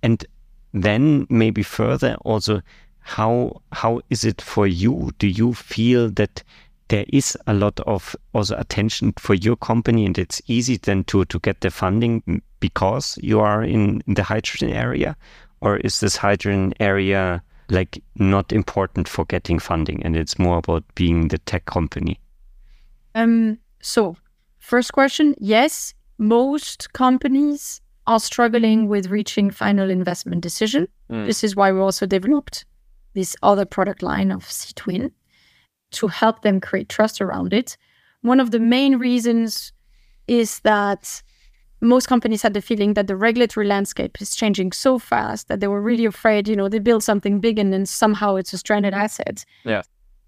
And 0.04 0.26
then 0.74 1.28
maybe 1.30 1.64
further 1.64 2.16
also, 2.22 2.62
how 3.00 3.62
how 3.72 4.02
is 4.10 4.24
it 4.24 4.42
for 4.42 4.68
you? 4.68 5.12
Do 5.18 5.28
you 5.28 5.54
feel 5.54 6.10
that 6.12 6.44
there 6.92 7.06
is 7.08 7.38
a 7.48 7.54
lot 7.54 7.80
of 7.82 8.16
also 8.34 8.56
attention 8.58 9.14
for 9.18 9.34
your 9.34 9.56
company 9.56 10.06
and 10.06 10.18
it's 10.20 10.42
easy 10.48 10.78
then 10.78 11.06
to 11.06 11.24
to 11.26 11.40
get 11.40 11.62
the 11.62 11.72
funding 11.72 12.42
because 12.60 13.18
you 13.22 13.40
are 13.40 13.64
in 13.64 14.04
the 14.08 14.24
hydrogen 14.24 14.70
area 14.70 15.16
or 15.62 15.78
is 15.78 16.02
this 16.02 16.18
hydrogen 16.18 16.74
area 16.82 17.42
like 17.72 18.04
not 18.16 18.52
important 18.52 19.08
for 19.08 19.26
getting 19.26 19.60
funding 19.60 20.04
and 20.04 20.16
it's 20.16 20.38
more 20.38 20.58
about 20.58 20.84
being 20.96 21.30
the 21.30 21.38
tech 21.40 21.66
company 21.66 22.20
um 23.16 23.58
so 23.82 24.16
first 24.60 24.94
question 24.94 25.36
yes 25.40 25.94
most 26.18 26.94
companies 26.94 27.82
are 28.08 28.20
struggling 28.20 28.88
with 28.88 29.08
reaching 29.08 29.50
final 29.50 29.90
investment 29.90 30.42
decision 30.42 30.88
mm. 31.10 31.26
this 31.26 31.44
is 31.44 31.56
why 31.56 31.72
we 31.72 31.80
also 31.80 32.06
developed 32.06 32.66
this 33.14 33.36
other 33.42 33.66
product 33.66 34.02
line 34.04 34.32
of 34.32 34.50
c-twin 34.50 35.12
to 35.92 36.08
help 36.08 36.42
them 36.42 36.60
create 36.60 36.90
trust 36.90 37.22
around 37.22 37.54
it. 37.54 37.78
One 38.22 38.40
of 38.40 38.52
the 38.52 38.60
main 38.60 38.98
reasons 38.98 39.74
is 40.28 40.60
that 40.62 41.22
most 41.82 42.08
companies 42.08 42.44
had 42.44 42.54
the 42.54 42.62
feeling 42.62 42.94
that 42.94 43.08
the 43.08 43.16
regulatory 43.16 43.66
landscape 43.66 44.22
is 44.22 44.36
changing 44.36 44.72
so 44.72 45.00
fast 45.00 45.48
that 45.48 45.60
they 45.60 45.68
were 45.68 45.82
really 45.82 46.06
afraid, 46.06 46.48
you 46.48 46.56
know, 46.56 46.70
they 46.70 46.80
build 46.80 47.04
something 47.04 47.40
big 47.40 47.58
and 47.58 47.74
then 47.74 47.86
somehow 47.86 48.36
it's 48.36 48.54
a 48.54 48.58
stranded 48.58 48.94
asset. 48.94 49.44
Yeah. 49.64 49.82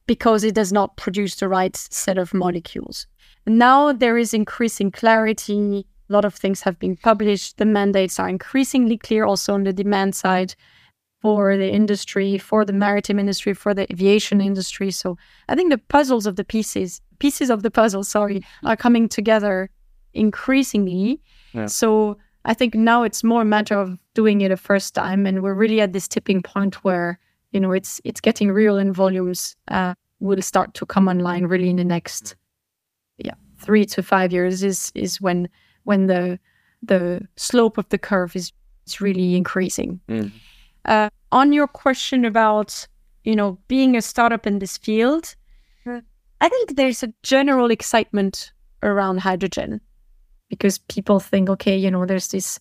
Because 0.07 0.43
it 0.43 0.55
does 0.55 0.73
not 0.73 0.97
produce 0.97 1.35
the 1.35 1.47
right 1.47 1.75
set 1.75 2.17
of 2.17 2.33
molecules. 2.33 3.07
Now 3.45 3.93
there 3.93 4.17
is 4.17 4.33
increasing 4.33 4.91
clarity. 4.91 5.85
A 6.09 6.13
lot 6.13 6.25
of 6.25 6.33
things 6.33 6.61
have 6.61 6.79
been 6.79 6.97
published. 6.97 7.57
The 7.57 7.65
mandates 7.65 8.19
are 8.19 8.27
increasingly 8.27 8.97
clear 8.97 9.23
also 9.23 9.53
on 9.53 9.63
the 9.63 9.73
demand 9.73 10.15
side 10.15 10.55
for 11.21 11.55
the 11.55 11.71
industry, 11.71 12.37
for 12.37 12.65
the 12.65 12.73
maritime 12.73 13.19
industry, 13.19 13.53
for 13.53 13.73
the 13.73 13.89
aviation 13.93 14.41
industry. 14.41 14.91
So 14.91 15.17
I 15.47 15.55
think 15.55 15.71
the 15.71 15.77
puzzles 15.77 16.25
of 16.25 16.35
the 16.35 16.43
pieces, 16.43 16.99
pieces 17.19 17.49
of 17.49 17.63
the 17.63 17.71
puzzle, 17.71 18.03
sorry, 18.03 18.43
are 18.65 18.75
coming 18.75 19.07
together 19.07 19.69
increasingly. 20.13 21.21
Yeah. 21.53 21.67
So 21.67 22.17
I 22.45 22.53
think 22.53 22.75
now 22.75 23.03
it's 23.03 23.23
more 23.23 23.41
a 23.41 23.45
matter 23.45 23.77
of 23.79 23.97
doing 24.13 24.41
it 24.41 24.51
a 24.51 24.57
first 24.57 24.95
time, 24.95 25.25
and 25.25 25.41
we're 25.41 25.53
really 25.53 25.81
at 25.81 25.93
this 25.93 26.07
tipping 26.07 26.41
point 26.41 26.83
where 26.83 27.19
you 27.51 27.59
know 27.59 27.71
it's 27.71 28.01
it's 28.03 28.21
getting 28.21 28.51
real 28.51 28.77
and 28.77 28.93
volumes. 28.93 29.55
Uh, 29.67 29.93
will 30.19 30.41
start 30.41 30.73
to 30.73 30.85
come 30.85 31.09
online 31.09 31.45
really 31.45 31.69
in 31.69 31.75
the 31.75 31.83
next 31.83 32.37
yeah 33.17 33.33
three 33.57 33.85
to 33.85 34.01
five 34.01 34.31
years 34.31 34.63
is 34.63 34.91
is 34.95 35.19
when 35.19 35.49
when 35.83 36.07
the 36.07 36.39
the 36.81 37.21
slope 37.35 37.77
of 37.77 37.87
the 37.89 37.97
curve 37.97 38.35
is 38.35 38.51
is 38.85 39.01
really 39.01 39.35
increasing. 39.35 39.99
Mm. 40.09 40.31
Uh, 40.85 41.09
on 41.31 41.53
your 41.53 41.67
question 41.67 42.25
about, 42.25 42.87
you 43.23 43.35
know, 43.35 43.57
being 43.67 43.95
a 43.95 44.01
startup 44.01 44.45
in 44.45 44.59
this 44.59 44.77
field, 44.77 45.35
I 45.85 46.49
think 46.49 46.75
there's 46.75 47.03
a 47.03 47.13
general 47.23 47.71
excitement 47.71 48.51
around 48.81 49.21
hydrogen 49.21 49.79
because 50.53 50.77
people 50.77 51.19
think, 51.19 51.49
okay, 51.49 51.75
you 51.75 51.89
know, 51.89 52.05
there's 52.05 52.27
this 52.27 52.59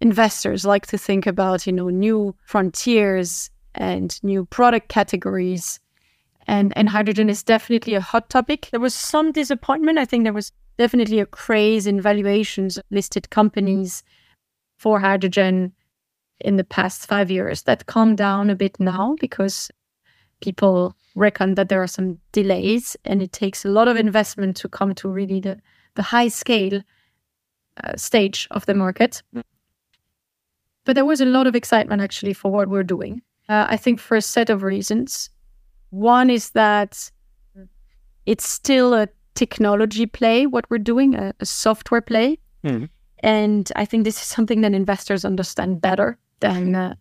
investors 0.00 0.66
like 0.66 0.86
to 0.88 0.98
think 0.98 1.26
about, 1.26 1.66
you 1.66 1.72
know, 1.72 1.88
new 1.88 2.34
frontiers 2.44 3.50
and 3.74 4.22
new 4.22 4.44
product 4.44 4.88
categories. 4.88 5.80
And 6.46 6.76
and 6.76 6.88
hydrogen 6.88 7.30
is 7.30 7.42
definitely 7.42 7.94
a 7.94 8.00
hot 8.00 8.28
topic. 8.28 8.68
There 8.70 8.80
was 8.80 8.94
some 8.94 9.32
disappointment. 9.32 9.98
I 9.98 10.04
think 10.04 10.24
there 10.24 10.32
was 10.32 10.52
definitely 10.76 11.20
a 11.20 11.26
craze 11.26 11.86
in 11.86 12.00
valuations 12.00 12.76
of 12.76 12.84
listed 12.90 13.30
companies 13.30 14.02
for 14.76 15.00
hydrogen 15.00 15.72
in 16.40 16.56
the 16.56 16.64
past 16.64 17.06
five 17.06 17.30
years. 17.30 17.62
That 17.62 17.86
calmed 17.86 18.18
down 18.18 18.50
a 18.50 18.56
bit 18.56 18.78
now 18.78 19.16
because 19.20 19.70
people 20.40 20.94
reckon 21.14 21.54
that 21.54 21.70
there 21.70 21.82
are 21.82 21.86
some 21.98 22.18
delays 22.32 22.96
and 23.04 23.22
it 23.22 23.32
takes 23.32 23.64
a 23.64 23.70
lot 23.70 23.88
of 23.88 23.96
investment 23.96 24.56
to 24.56 24.68
come 24.68 24.94
to 24.96 25.08
really 25.08 25.40
the, 25.40 25.58
the 25.94 26.02
high 26.02 26.28
scale. 26.28 26.82
Uh, 27.82 27.96
stage 27.96 28.48
of 28.50 28.66
the 28.66 28.74
market. 28.74 29.22
But 30.84 30.94
there 30.94 31.04
was 31.04 31.20
a 31.20 31.26
lot 31.26 31.46
of 31.46 31.54
excitement 31.54 32.02
actually 32.02 32.32
for 32.32 32.50
what 32.50 32.68
we're 32.68 32.82
doing. 32.82 33.22
Uh, 33.48 33.66
I 33.68 33.76
think 33.76 34.00
for 34.00 34.16
a 34.16 34.22
set 34.22 34.50
of 34.50 34.62
reasons. 34.62 35.30
One 35.90 36.30
is 36.30 36.50
that 36.50 37.10
it's 38.26 38.48
still 38.48 38.94
a 38.94 39.08
technology 39.34 40.06
play, 40.06 40.46
what 40.46 40.64
we're 40.70 40.78
doing, 40.78 41.14
a, 41.14 41.34
a 41.40 41.46
software 41.46 42.00
play. 42.00 42.38
Mm. 42.64 42.88
And 43.20 43.70
I 43.76 43.84
think 43.84 44.04
this 44.04 44.16
is 44.16 44.26
something 44.26 44.62
that 44.62 44.74
investors 44.74 45.24
understand 45.24 45.80
better 45.80 46.18
than, 46.40 46.74
uh, 46.74 46.94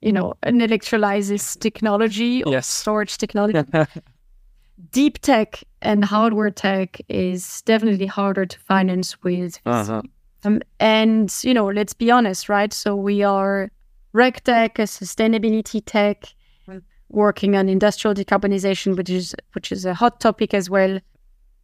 you 0.00 0.12
know, 0.12 0.34
an 0.42 0.60
electrolysis 0.60 1.56
technology 1.56 2.44
or 2.44 2.52
yes. 2.52 2.66
storage 2.66 3.16
technology. 3.16 3.62
Deep 4.90 5.18
tech 5.20 5.62
and 5.82 6.04
hardware 6.04 6.50
tech 6.50 7.00
is 7.08 7.62
definitely 7.62 8.06
harder 8.06 8.46
to 8.46 8.58
finance 8.58 9.22
with. 9.22 9.58
Uh-huh. 9.66 10.02
Um, 10.44 10.60
and, 10.80 11.32
you 11.42 11.54
know, 11.54 11.66
let's 11.66 11.92
be 11.92 12.10
honest, 12.10 12.48
right? 12.48 12.72
So 12.72 12.96
we 12.96 13.22
are 13.22 13.70
RegTech, 14.14 14.78
a 14.78 14.82
sustainability 14.82 15.82
tech, 15.84 16.34
working 17.08 17.56
on 17.56 17.68
industrial 17.68 18.14
decarbonization, 18.14 18.96
which 18.96 19.10
is 19.10 19.34
which 19.52 19.70
is 19.70 19.84
a 19.84 19.94
hot 19.94 20.18
topic 20.18 20.54
as 20.54 20.70
well. 20.70 20.98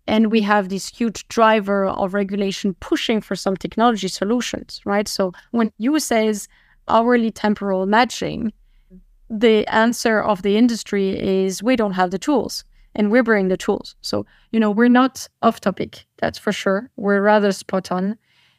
And 0.07 0.31
we 0.31 0.41
have 0.43 0.69
this 0.69 0.89
huge 0.89 1.27
driver 1.29 1.87
of 1.87 2.15
regulation 2.15 2.75
pushing 2.81 3.21
for 3.21 3.37
some 3.37 3.57
technology 3.57 4.09
solutions, 4.09 4.81
right? 4.85 5.09
So 5.09 5.33
when 5.51 5.73
you 5.79 5.99
says 6.01 6.49
hourly 6.87 7.31
temporal 7.31 7.87
matching, 7.87 8.53
the 9.29 9.67
answer 9.67 10.21
of 10.21 10.43
the 10.43 10.57
industry 10.57 11.19
is 11.19 11.63
we 11.63 11.77
don't 11.77 11.93
have 11.93 12.11
the 12.11 12.19
tools 12.19 12.65
and 12.99 13.11
we're 13.13 13.23
bringing 13.23 13.49
the 13.49 13.57
tools. 13.57 13.95
So, 14.03 14.27
you 14.51 14.61
know, 14.61 14.71
we're 14.71 14.89
not 14.89 15.27
off 15.41 15.61
topic, 15.61 16.05
that's 16.19 16.39
for 16.39 16.53
sure. 16.53 16.91
We're 16.97 17.23
rather 17.23 17.53
spot 17.53 17.91
on. 17.91 18.19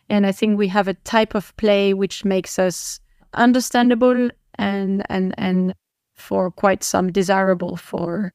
And 0.10 0.26
I 0.26 0.32
think 0.32 0.58
we 0.58 0.70
have 0.70 0.88
a 0.88 0.96
type 0.96 1.36
of 1.36 1.56
play 1.58 1.94
which 1.94 2.26
makes 2.26 2.58
us 2.58 3.00
understandable 3.36 4.30
and 4.56 5.04
and 5.10 5.36
and 5.38 5.76
for 6.16 6.50
quite 6.50 6.84
some 6.84 7.12
desirable 7.12 7.78
for 7.78 8.34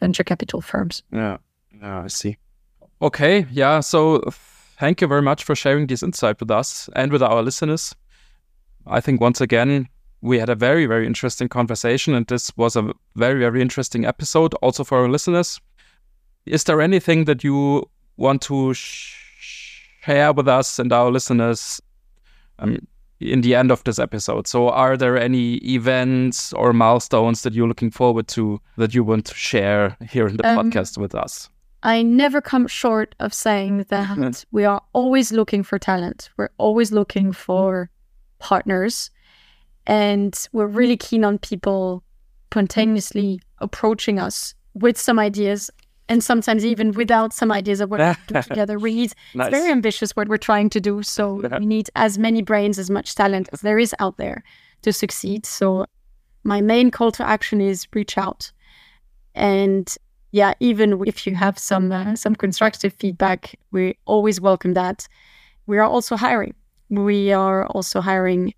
venture 0.00 0.24
capital 0.24 0.60
firms. 0.60 1.02
Yeah, 1.12 1.36
yeah, 1.80 2.02
I 2.02 2.08
see. 2.08 2.36
Okay, 3.00 3.46
yeah. 3.52 3.80
So 3.80 4.22
thank 4.80 5.00
you 5.00 5.06
very 5.06 5.22
much 5.22 5.44
for 5.44 5.54
sharing 5.54 5.86
this 5.86 6.02
insight 6.02 6.40
with 6.40 6.50
us 6.50 6.90
and 6.96 7.12
with 7.12 7.22
our 7.22 7.42
listeners. 7.42 7.94
I 8.86 9.00
think 9.00 9.20
once 9.20 9.40
again 9.40 9.88
we 10.24 10.38
had 10.38 10.48
a 10.48 10.54
very 10.54 10.86
very 10.86 11.06
interesting 11.06 11.48
conversation, 11.48 12.14
and 12.14 12.26
this 12.26 12.50
was 12.56 12.76
a 12.76 12.92
very 13.14 13.40
very 13.40 13.60
interesting 13.60 14.06
episode 14.06 14.54
also 14.62 14.82
for 14.82 14.98
our 14.98 15.08
listeners. 15.08 15.60
Is 16.46 16.64
there 16.64 16.80
anything 16.80 17.26
that 17.26 17.44
you 17.44 17.88
want 18.16 18.42
to 18.42 18.72
share 18.74 20.32
with 20.32 20.48
us 20.48 20.78
and 20.78 20.92
our 20.92 21.10
listeners? 21.10 21.80
Um, 22.58 22.78
in 23.20 23.40
the 23.40 23.54
end 23.54 23.70
of 23.70 23.82
this 23.84 23.98
episode. 23.98 24.46
So, 24.46 24.68
are 24.68 24.96
there 24.96 25.16
any 25.16 25.54
events 25.56 26.52
or 26.52 26.72
milestones 26.72 27.42
that 27.42 27.54
you're 27.54 27.68
looking 27.68 27.90
forward 27.90 28.28
to 28.28 28.60
that 28.76 28.94
you 28.94 29.04
want 29.04 29.26
to 29.26 29.34
share 29.34 29.96
here 30.10 30.26
in 30.26 30.36
the 30.36 30.46
um, 30.46 30.58
podcast 30.58 30.98
with 30.98 31.14
us? 31.14 31.48
I 31.82 32.02
never 32.02 32.40
come 32.40 32.66
short 32.66 33.14
of 33.20 33.32
saying 33.32 33.84
that 33.88 34.44
we 34.52 34.64
are 34.64 34.82
always 34.92 35.32
looking 35.32 35.62
for 35.62 35.78
talent. 35.78 36.30
We're 36.36 36.50
always 36.58 36.92
looking 36.92 37.32
for 37.32 37.90
partners. 38.38 39.10
And 39.86 40.34
we're 40.52 40.66
mm-hmm. 40.66 40.76
really 40.76 40.96
keen 40.96 41.24
on 41.24 41.38
people 41.38 42.02
spontaneously 42.54 43.36
mm-hmm. 43.36 43.64
approaching 43.64 44.20
us 44.20 44.54
with 44.74 44.96
some 44.96 45.18
ideas 45.18 45.70
and 46.08 46.22
sometimes 46.22 46.64
even 46.64 46.90
mm-hmm. 46.90 46.98
without 46.98 47.32
some 47.32 47.50
ideas 47.50 47.80
of 47.80 47.90
what 47.90 48.00
we 48.00 48.34
do 48.34 48.42
together. 48.48 48.78
We 48.78 48.94
need 48.94 49.12
nice. 49.34 49.48
it's 49.48 49.56
very 49.56 49.72
ambitious 49.72 50.14
what 50.14 50.28
we're 50.28 50.36
trying 50.36 50.70
to 50.70 50.80
do. 50.80 51.02
So 51.02 51.34
we 51.58 51.66
need 51.66 51.90
as 51.96 52.16
many 52.16 52.42
brains, 52.42 52.78
as 52.78 52.90
much 52.90 53.14
talent 53.16 53.48
as 53.52 53.62
there 53.62 53.78
is 53.78 53.92
out 53.98 54.18
there 54.18 54.44
to 54.82 54.92
succeed. 54.92 55.46
So 55.46 55.86
my 56.44 56.60
main 56.60 56.90
call 56.90 57.10
to 57.12 57.26
action 57.26 57.60
is 57.60 57.88
reach 57.92 58.16
out. 58.18 58.52
And 59.34 59.92
yeah, 60.30 60.54
even 60.60 61.02
if 61.06 61.26
you 61.26 61.34
have 61.34 61.58
some 61.58 61.90
uh, 61.90 62.14
some 62.14 62.36
constructive 62.36 62.92
feedback, 62.92 63.58
we 63.72 63.96
always 64.04 64.40
welcome 64.40 64.74
that. 64.74 65.08
We 65.66 65.78
are 65.78 65.84
also 65.84 66.16
hiring. 66.16 66.54
We 66.90 67.32
are 67.32 67.66
also 67.66 68.00
hiring 68.00 68.54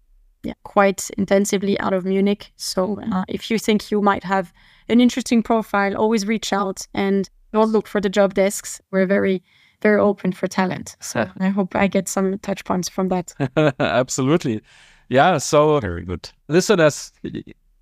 yeah, 0.47 0.55
quite 0.63 1.11
intensively 1.19 1.79
out 1.81 1.93
of 1.93 2.05
Munich. 2.05 2.53
So 2.57 3.01
uh, 3.13 3.25
if 3.27 3.51
you 3.51 3.59
think 3.59 3.91
you 3.91 4.01
might 4.01 4.23
have 4.23 4.53
an 4.89 5.01
interesting 5.01 5.43
profile, 5.43 5.97
always 5.97 6.25
reach 6.25 6.53
out 6.53 6.87
and 6.95 7.29
don't 7.53 7.73
look 7.73 7.89
for 7.89 8.01
the 8.01 8.09
job 8.09 8.35
desks. 8.35 8.81
We're 8.93 9.07
very, 9.07 9.43
very 9.83 10.01
open 10.01 10.31
for 10.31 10.47
talent. 10.47 10.97
So 11.01 11.29
I 11.41 11.49
hope 11.49 11.75
I 11.75 11.89
get 11.89 12.09
some 12.09 12.39
touch 12.39 12.65
points 12.65 12.89
from 12.89 13.09
that. 13.09 13.35
Absolutely. 13.81 14.61
Yeah. 15.09 15.39
So 15.39 15.81
very 15.81 16.05
good. 16.05 16.31
Listeners, 16.47 17.13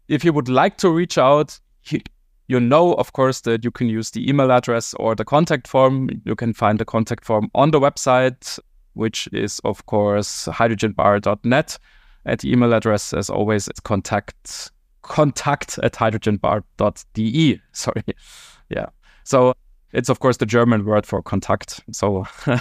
if 0.08 0.24
you 0.24 0.32
would 0.32 0.48
like 0.48 0.78
to 0.78 0.90
reach 0.90 1.18
out, 1.18 1.60
you, 1.88 2.00
you 2.48 2.60
know, 2.60 2.94
of 2.94 3.12
course, 3.12 3.42
that 3.42 3.62
you 3.62 3.70
can 3.70 3.88
use 3.88 4.10
the 4.10 4.26
email 4.26 4.50
address 4.50 4.94
or 4.94 5.14
the 5.14 5.24
contact 5.24 5.68
form. 5.68 6.08
You 6.24 6.34
can 6.34 6.54
find 6.54 6.78
the 6.78 6.84
contact 6.86 7.26
form 7.26 7.50
on 7.54 7.72
the 7.72 7.80
website, 7.80 8.58
which 8.94 9.28
is, 9.32 9.60
of 9.64 9.84
course, 9.84 10.46
hydrogenbar.net. 10.46 11.78
At 12.26 12.40
the 12.40 12.50
email 12.52 12.72
address, 12.72 13.12
as 13.12 13.28
always, 13.28 13.68
it's 13.68 13.80
contact 13.80 14.70
contact 15.02 15.78
at 15.82 15.92
hydrogenbar.de. 15.92 17.60
Sorry. 17.72 18.02
Yeah. 18.70 18.86
So 19.24 19.54
it's 19.92 20.08
of 20.08 20.18
course 20.20 20.38
the 20.38 20.46
German 20.46 20.84
word 20.84 21.06
for 21.06 21.22
contact. 21.22 21.80
So 21.92 22.26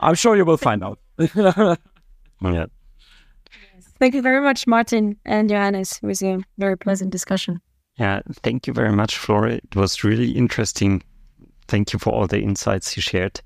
I'm 0.00 0.14
sure 0.14 0.36
you 0.36 0.44
will 0.44 0.56
find 0.56 0.84
out. 0.84 0.98
yeah. 1.34 2.66
Thank 3.98 4.14
you 4.14 4.20
very 4.20 4.42
much, 4.42 4.66
Martin 4.66 5.16
and 5.24 5.48
Johannes. 5.48 5.98
It 6.02 6.06
was 6.06 6.22
a 6.22 6.38
very 6.58 6.76
pleasant 6.76 7.10
discussion. 7.10 7.60
Yeah, 7.98 8.20
thank 8.42 8.66
you 8.66 8.74
very 8.74 8.92
much, 8.92 9.16
Flore. 9.16 9.46
It 9.46 9.74
was 9.74 10.04
really 10.04 10.32
interesting. 10.32 11.02
Thank 11.66 11.94
you 11.94 11.98
for 11.98 12.12
all 12.12 12.26
the 12.26 12.40
insights 12.40 12.94
you 12.94 13.00
shared. 13.00 13.40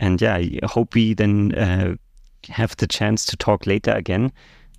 And 0.00 0.20
yeah, 0.20 0.36
I 0.36 0.58
hope 0.64 0.94
we 0.94 1.14
then 1.14 1.54
uh, 1.54 1.94
have 2.48 2.76
the 2.76 2.86
chance 2.86 3.24
to 3.26 3.36
talk 3.36 3.66
later 3.66 3.92
again 3.92 4.32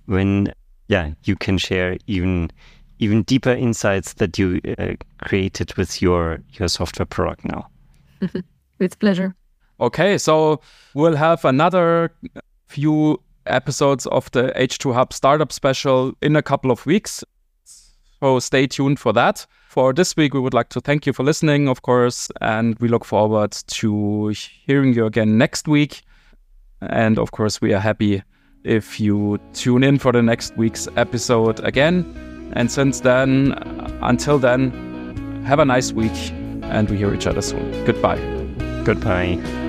when 0.06 0.52
yeah 0.88 1.12
you 1.24 1.36
can 1.36 1.58
share 1.58 1.98
even 2.06 2.50
even 2.98 3.22
deeper 3.22 3.52
insights 3.52 4.14
that 4.14 4.38
you 4.38 4.60
uh, 4.78 4.94
created 5.22 5.74
with 5.76 6.02
your 6.02 6.40
your 6.52 6.68
software 6.68 7.06
product 7.06 7.44
now. 7.44 7.68
with 8.78 8.98
pleasure. 8.98 9.34
Okay, 9.80 10.18
so 10.18 10.60
we'll 10.94 11.16
have 11.16 11.44
another 11.44 12.12
few 12.66 13.20
episodes 13.46 14.06
of 14.06 14.30
the 14.32 14.52
H2 14.56 14.92
Hub 14.92 15.12
Startup 15.12 15.52
Special 15.52 16.12
in 16.20 16.34
a 16.34 16.42
couple 16.42 16.70
of 16.70 16.84
weeks. 16.84 17.22
So 18.20 18.40
stay 18.40 18.66
tuned 18.66 18.98
for 18.98 19.12
that. 19.12 19.46
For 19.68 19.92
this 19.92 20.16
week, 20.16 20.32
we 20.32 20.40
would 20.40 20.54
like 20.54 20.70
to 20.70 20.80
thank 20.80 21.04
you 21.04 21.12
for 21.12 21.22
listening, 21.22 21.68
of 21.68 21.82
course, 21.82 22.30
and 22.40 22.78
we 22.78 22.88
look 22.88 23.04
forward 23.04 23.52
to 23.52 24.32
hearing 24.66 24.94
you 24.94 25.04
again 25.04 25.36
next 25.36 25.68
week. 25.68 26.00
And 26.80 27.18
of 27.18 27.32
course, 27.32 27.60
we 27.60 27.74
are 27.74 27.78
happy 27.78 28.22
if 28.64 28.98
you 28.98 29.38
tune 29.52 29.84
in 29.84 29.98
for 29.98 30.10
the 30.10 30.22
next 30.22 30.56
week's 30.56 30.88
episode 30.96 31.60
again. 31.60 32.50
And 32.54 32.72
since 32.72 33.00
then, 33.00 33.52
until 34.00 34.38
then, 34.38 35.42
have 35.44 35.58
a 35.58 35.66
nice 35.66 35.92
week 35.92 36.16
and 36.62 36.88
we 36.88 36.96
hear 36.96 37.12
each 37.12 37.26
other 37.26 37.42
soon. 37.42 37.84
Goodbye. 37.84 38.20
Goodbye. 38.84 39.67